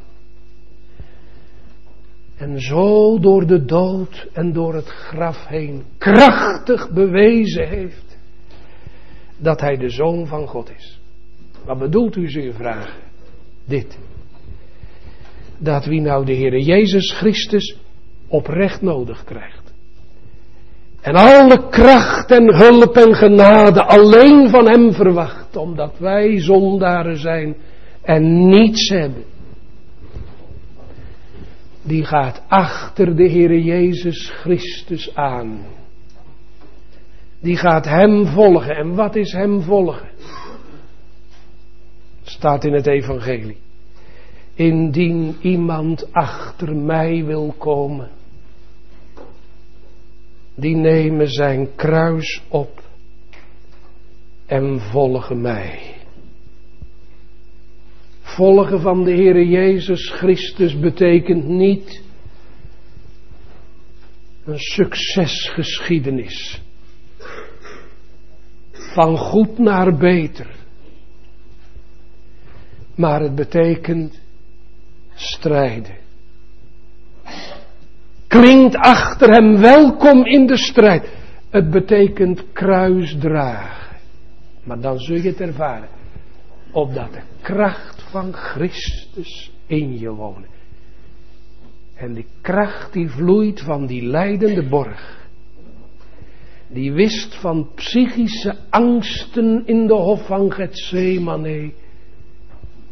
En 2.38 2.60
zo 2.60 3.20
door 3.20 3.48
de 3.48 3.66
dood 3.66 4.28
en 4.34 4.54
door 4.54 4.74
het 4.74 4.88
graf 4.88 5.48
heen 5.48 5.84
krachtig 5.98 6.92
bewezen 6.92 7.68
heeft 7.68 8.18
dat 9.38 9.60
hij 9.60 9.78
de 9.78 9.90
zoon 9.90 10.28
van 10.28 10.48
God 10.48 10.70
is. 10.70 11.00
Wat 11.66 11.80
bedoelt 11.80 12.16
u, 12.16 12.30
zul 12.30 12.54
vragen? 12.54 13.02
Dit. 13.66 13.98
Dat 15.58 15.86
wie 15.86 16.02
nou 16.02 16.26
de 16.26 16.34
Heer 16.34 16.60
Jezus 16.60 17.12
Christus 17.12 17.78
oprecht 18.28 18.82
nodig 18.82 19.24
krijgt. 19.24 19.65
En 21.06 21.16
alle 21.16 21.70
kracht 21.70 22.32
en 22.32 22.56
hulp 22.56 22.98
en 22.98 23.16
genade 23.16 23.84
alleen 23.84 24.50
van 24.50 24.70
Hem 24.70 24.94
verwacht, 24.94 25.56
omdat 25.56 25.94
wij 25.98 26.42
zondaren 26.42 27.18
zijn 27.18 27.56
en 28.02 28.48
niets 28.50 28.90
hebben 28.90 29.24
die 31.86 32.06
gaat 32.06 32.42
achter 32.48 33.16
de 33.16 33.30
Heere 33.30 33.64
Jezus 33.64 34.30
Christus 34.30 35.16
aan. 35.16 35.66
Die 37.40 37.58
gaat 37.58 37.86
Hem 37.86 38.26
volgen. 38.26 38.76
En 38.76 38.96
wat 38.96 39.16
is 39.16 39.32
Hem 39.32 39.62
volgen? 39.62 40.10
Staat 42.24 42.64
in 42.64 42.74
het 42.74 42.88
Evangelie. 42.88 43.58
Indien 44.54 45.36
iemand 45.42 46.14
achter 46.14 46.76
mij 46.76 47.24
wil 47.26 47.56
komen, 47.58 48.10
die 50.56 50.76
nemen 50.76 51.28
zijn 51.28 51.76
kruis 51.76 52.42
op 52.50 52.84
en 54.46 54.80
volgen 54.80 55.42
mij. 55.42 55.94
Volgen 58.22 58.82
van 58.82 59.04
de 59.04 59.12
Heere 59.12 59.48
Jezus 59.48 60.10
Christus 60.10 60.80
betekent 60.80 61.46
niet 61.46 62.04
een 64.46 64.60
succesgeschiedenis. 64.60 66.62
Van 68.72 69.18
goed 69.18 69.58
naar 69.58 69.98
beter. 69.98 70.56
Maar 72.96 73.22
het 73.22 73.36
betekent 73.36 74.20
strijden. 75.16 76.05
Klinkt 78.36 78.76
achter 78.76 79.30
hem 79.30 79.60
welkom 79.60 80.26
in 80.26 80.46
de 80.46 80.58
strijd. 80.58 81.10
Het 81.50 81.70
betekent 81.70 82.44
kruisdragen. 82.54 83.98
Maar 84.64 84.80
dan 84.80 85.00
zul 85.00 85.16
je 85.16 85.28
het 85.28 85.42
ervaren. 85.42 85.88
Opdat 86.72 87.14
de 87.14 87.22
kracht 87.42 88.02
van 88.02 88.34
Christus 88.34 89.52
in 89.66 90.00
je 90.00 90.10
wonen. 90.10 90.50
En 91.96 92.14
die 92.14 92.26
kracht 92.42 92.94
die 92.94 93.10
vloeit 93.10 93.62
van 93.62 93.86
die 93.86 94.04
leidende 94.04 94.64
borg. 94.64 95.28
Die 96.68 96.94
wist 96.94 97.36
van 97.36 97.70
psychische 97.76 98.56
angsten 98.70 99.64
in 99.66 99.88
de 99.88 99.94
hof 99.94 100.26
van 100.26 100.52
Gethsemane. 100.52 101.74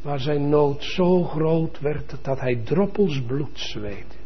Waar 0.02 0.20
zijn 0.20 0.50
nood 0.50 0.84
zo 0.84 1.24
groot 1.24 1.80
werd 1.80 2.16
dat 2.22 2.40
hij 2.40 2.62
droppels 2.64 3.22
bloed 3.22 3.60
zweette. 3.60 4.22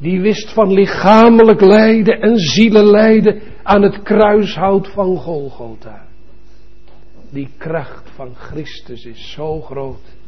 Die 0.00 0.20
wist 0.20 0.52
van 0.52 0.72
lichamelijk 0.72 1.60
lijden 1.60 2.20
en 2.20 2.38
zielenlijden 2.38 3.40
aan 3.62 3.82
het 3.82 4.02
kruishout 4.02 4.88
van 4.88 5.16
Golgotha. 5.16 6.06
Die 7.30 7.48
kracht 7.56 8.10
van 8.14 8.34
Christus 8.34 9.04
is 9.04 9.32
zo 9.32 9.60
groot 9.60 10.18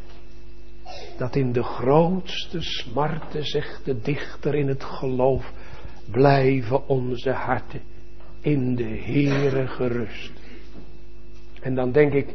dat 1.19 1.37
in 1.37 1.53
de 1.53 1.63
grootste 1.63 2.61
smarten, 2.61 3.45
zegt 3.45 3.85
de 3.85 4.01
dichter 4.01 4.55
in 4.55 4.69
het 4.69 4.85
geloof, 4.85 5.53
blijven 6.11 6.89
onze 6.89 7.31
harten 7.31 7.81
in 8.41 8.75
de 8.75 9.01
Heere 9.05 9.67
gerust. 9.67 10.33
En 11.61 11.75
dan 11.75 11.93
denk 11.93 12.13
ik 12.13 12.29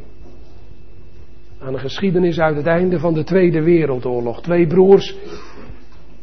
aan 1.58 1.74
een 1.74 1.80
geschiedenis 1.80 2.38
uit 2.38 2.56
het 2.56 2.66
einde 2.66 2.98
van 2.98 3.14
de 3.14 3.24
Tweede 3.24 3.62
Wereldoorlog. 3.62 4.42
Twee 4.42 4.66
broers 4.66 5.14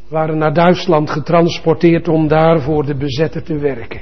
waren 0.10 0.38
naar 0.38 0.54
Duitsland 0.54 1.10
getransporteerd 1.10 2.08
om 2.08 2.28
daar 2.28 2.62
voor 2.62 2.86
de 2.86 2.96
bezetter 2.96 3.44
te 3.44 3.58
werken. 3.58 4.02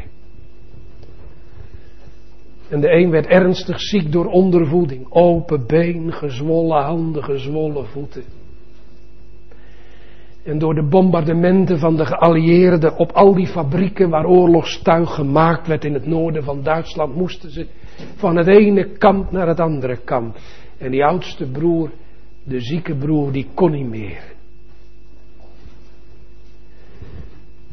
En 2.70 2.82
de 2.82 2.92
een 2.92 3.10
werd 3.10 3.26
ernstig 3.26 3.80
ziek 3.80 4.12
door 4.12 4.26
ondervoeding. 4.26 5.06
Open 5.10 5.68
been, 5.68 6.14
gezwollen 6.14 6.84
handen, 6.84 7.24
gezwollen 7.24 7.86
voeten. 7.86 8.24
En 10.44 10.58
door 10.58 10.74
de 10.74 10.88
bombardementen 10.88 11.80
van 11.80 11.96
de 11.96 12.06
geallieerden 12.06 12.98
op 12.98 13.12
al 13.12 13.34
die 13.34 13.48
fabrieken 13.48 14.10
waar 14.10 14.26
oorlogstuig 14.26 15.16
gemaakt 15.16 15.68
werd 15.68 15.86
in 15.86 15.94
het 15.94 16.06
noorden 16.06 16.44
van 16.44 16.64
Duitsland, 16.64 17.16
moesten 17.16 17.52
ze 17.52 17.68
van 18.16 18.36
het 18.36 18.48
ene 18.48 18.98
kamp 18.98 19.32
naar 19.32 19.48
het 19.48 19.60
andere 19.60 19.98
kamp. 19.98 20.36
En 20.78 20.92
die 20.92 21.06
oudste 21.06 21.52
broer, 21.52 21.92
de 22.44 22.60
zieke 22.60 22.96
broer, 22.96 23.32
die 23.32 23.48
kon 23.54 23.72
niet 23.72 23.90
meer. 23.90 24.33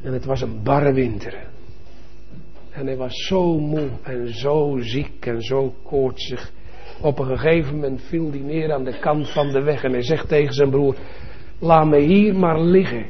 En 0.02 0.12
het 0.12 0.24
was 0.24 0.40
een 0.40 0.62
barre 0.62 0.92
winter. 0.92 1.48
En 2.70 2.86
hij 2.86 2.96
was 2.96 3.26
zo 3.26 3.58
moe 3.58 3.88
en 4.02 4.34
zo 4.34 4.78
ziek 4.80 5.26
en 5.26 5.42
zo 5.42 5.74
koortsig. 5.82 6.52
Op 7.00 7.18
een 7.18 7.38
gegeven 7.38 7.74
moment 7.74 8.02
viel 8.02 8.30
hij 8.30 8.40
neer 8.40 8.72
aan 8.72 8.84
de 8.84 8.98
kant 8.98 9.30
van 9.30 9.52
de 9.52 9.62
weg 9.62 9.82
en 9.82 9.92
hij 9.92 10.02
zegt 10.02 10.28
tegen 10.28 10.52
zijn 10.52 10.70
broer: 10.70 10.96
Laat 11.58 11.86
me 11.86 11.98
hier 11.98 12.34
maar 12.34 12.60
liggen. 12.60 13.06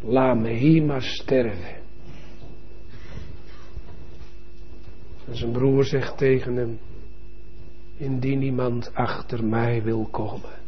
Laat 0.00 0.38
me 0.38 0.50
hier 0.50 0.82
maar 0.82 1.02
sterven. 1.02 1.82
En 5.26 5.36
zijn 5.36 5.52
broer 5.52 5.84
zegt 5.84 6.18
tegen 6.18 6.56
hem: 6.56 6.78
Indien 7.96 8.42
iemand 8.42 8.94
achter 8.94 9.44
mij 9.44 9.82
wil 9.82 10.08
komen, 10.10 10.63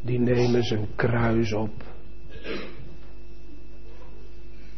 die 0.00 0.18
nemen 0.18 0.62
zijn 0.62 0.88
kruis 0.94 1.52
op 1.52 1.84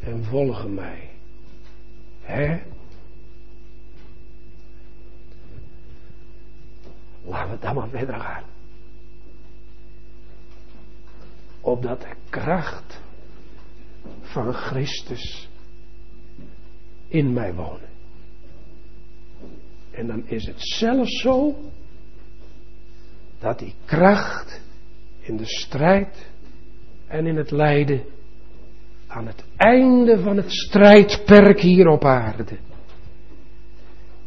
en 0.00 0.24
volgen 0.24 0.74
mij. 0.74 1.10
Hè? 2.20 2.60
Laten 7.22 7.50
we 7.50 7.58
dan 7.58 7.74
maar 7.74 7.88
verder 7.88 8.20
gaan. 8.20 8.44
Opdat 11.60 12.00
de 12.00 12.14
kracht 12.28 13.00
van 14.20 14.52
Christus 14.52 15.48
in 17.08 17.32
mij 17.32 17.54
wonen. 17.54 17.88
En 19.90 20.06
dan 20.06 20.26
is 20.26 20.46
het 20.46 20.60
zelfs 20.60 21.20
zo 21.20 21.56
dat 23.38 23.58
die 23.58 23.74
kracht 23.84 24.60
in 25.28 25.36
de 25.36 25.46
strijd 25.46 26.30
en 27.06 27.26
in 27.26 27.36
het 27.36 27.50
lijden 27.50 28.02
aan 29.06 29.26
het 29.26 29.44
einde 29.56 30.18
van 30.18 30.36
het 30.36 30.52
strijdperk 30.52 31.60
hier 31.60 31.86
op 31.86 32.04
aarde 32.04 32.58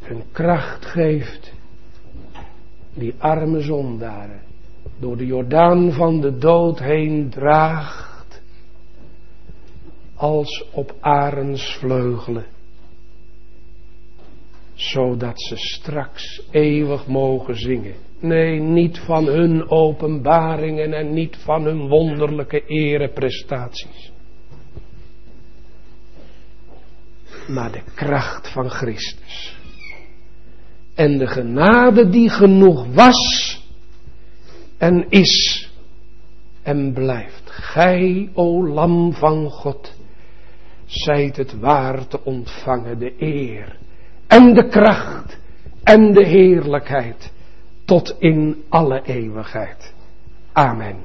een 0.02 0.24
kracht 0.32 0.86
geeft 0.86 1.54
die 2.94 3.14
arme 3.18 3.62
zondaren 3.62 4.42
door 5.00 5.18
de 5.18 5.26
Jordaan 5.26 5.92
van 5.92 6.22
de 6.22 6.38
dood 6.38 6.80
heen 6.80 7.30
draagt 7.30 8.42
als 10.16 10.66
op 10.72 10.96
arensvleugelen 11.00 12.46
zodat 14.82 15.42
ze 15.42 15.58
straks 15.58 16.42
eeuwig 16.52 17.08
mogen 17.08 17.56
zingen. 17.56 17.96
Nee, 18.20 18.60
niet 18.60 19.00
van 19.00 19.26
hun 19.26 19.70
openbaringen 19.70 20.94
en 20.94 21.14
niet 21.14 21.38
van 21.38 21.64
hun 21.64 21.88
wonderlijke 21.88 22.66
ereprestaties. 22.66 24.12
Maar 27.48 27.72
de 27.72 27.82
kracht 27.96 28.52
van 28.52 28.70
Christus. 28.70 29.58
En 30.96 31.18
de 31.18 31.28
genade 31.28 32.10
die 32.10 32.30
genoeg 32.30 32.94
was 32.94 33.62
en 34.78 35.10
is 35.10 35.70
en 36.62 36.94
blijft. 36.94 37.50
Gij, 37.50 38.30
o 38.34 38.68
lam 38.68 39.14
van 39.14 39.50
God, 39.50 39.94
zijt 40.86 41.38
het 41.38 41.60
waar 41.60 42.08
te 42.08 42.24
ontvangen 42.24 43.00
de 43.00 43.14
eer 43.18 43.80
en 44.32 44.54
de 44.54 44.68
kracht 44.68 45.38
en 45.84 46.14
de 46.14 46.26
heerlijkheid 46.26 47.32
tot 47.86 48.16
in 48.20 48.64
alle 48.70 49.02
eeuwigheid. 49.04 49.94
Amen. 50.52 50.96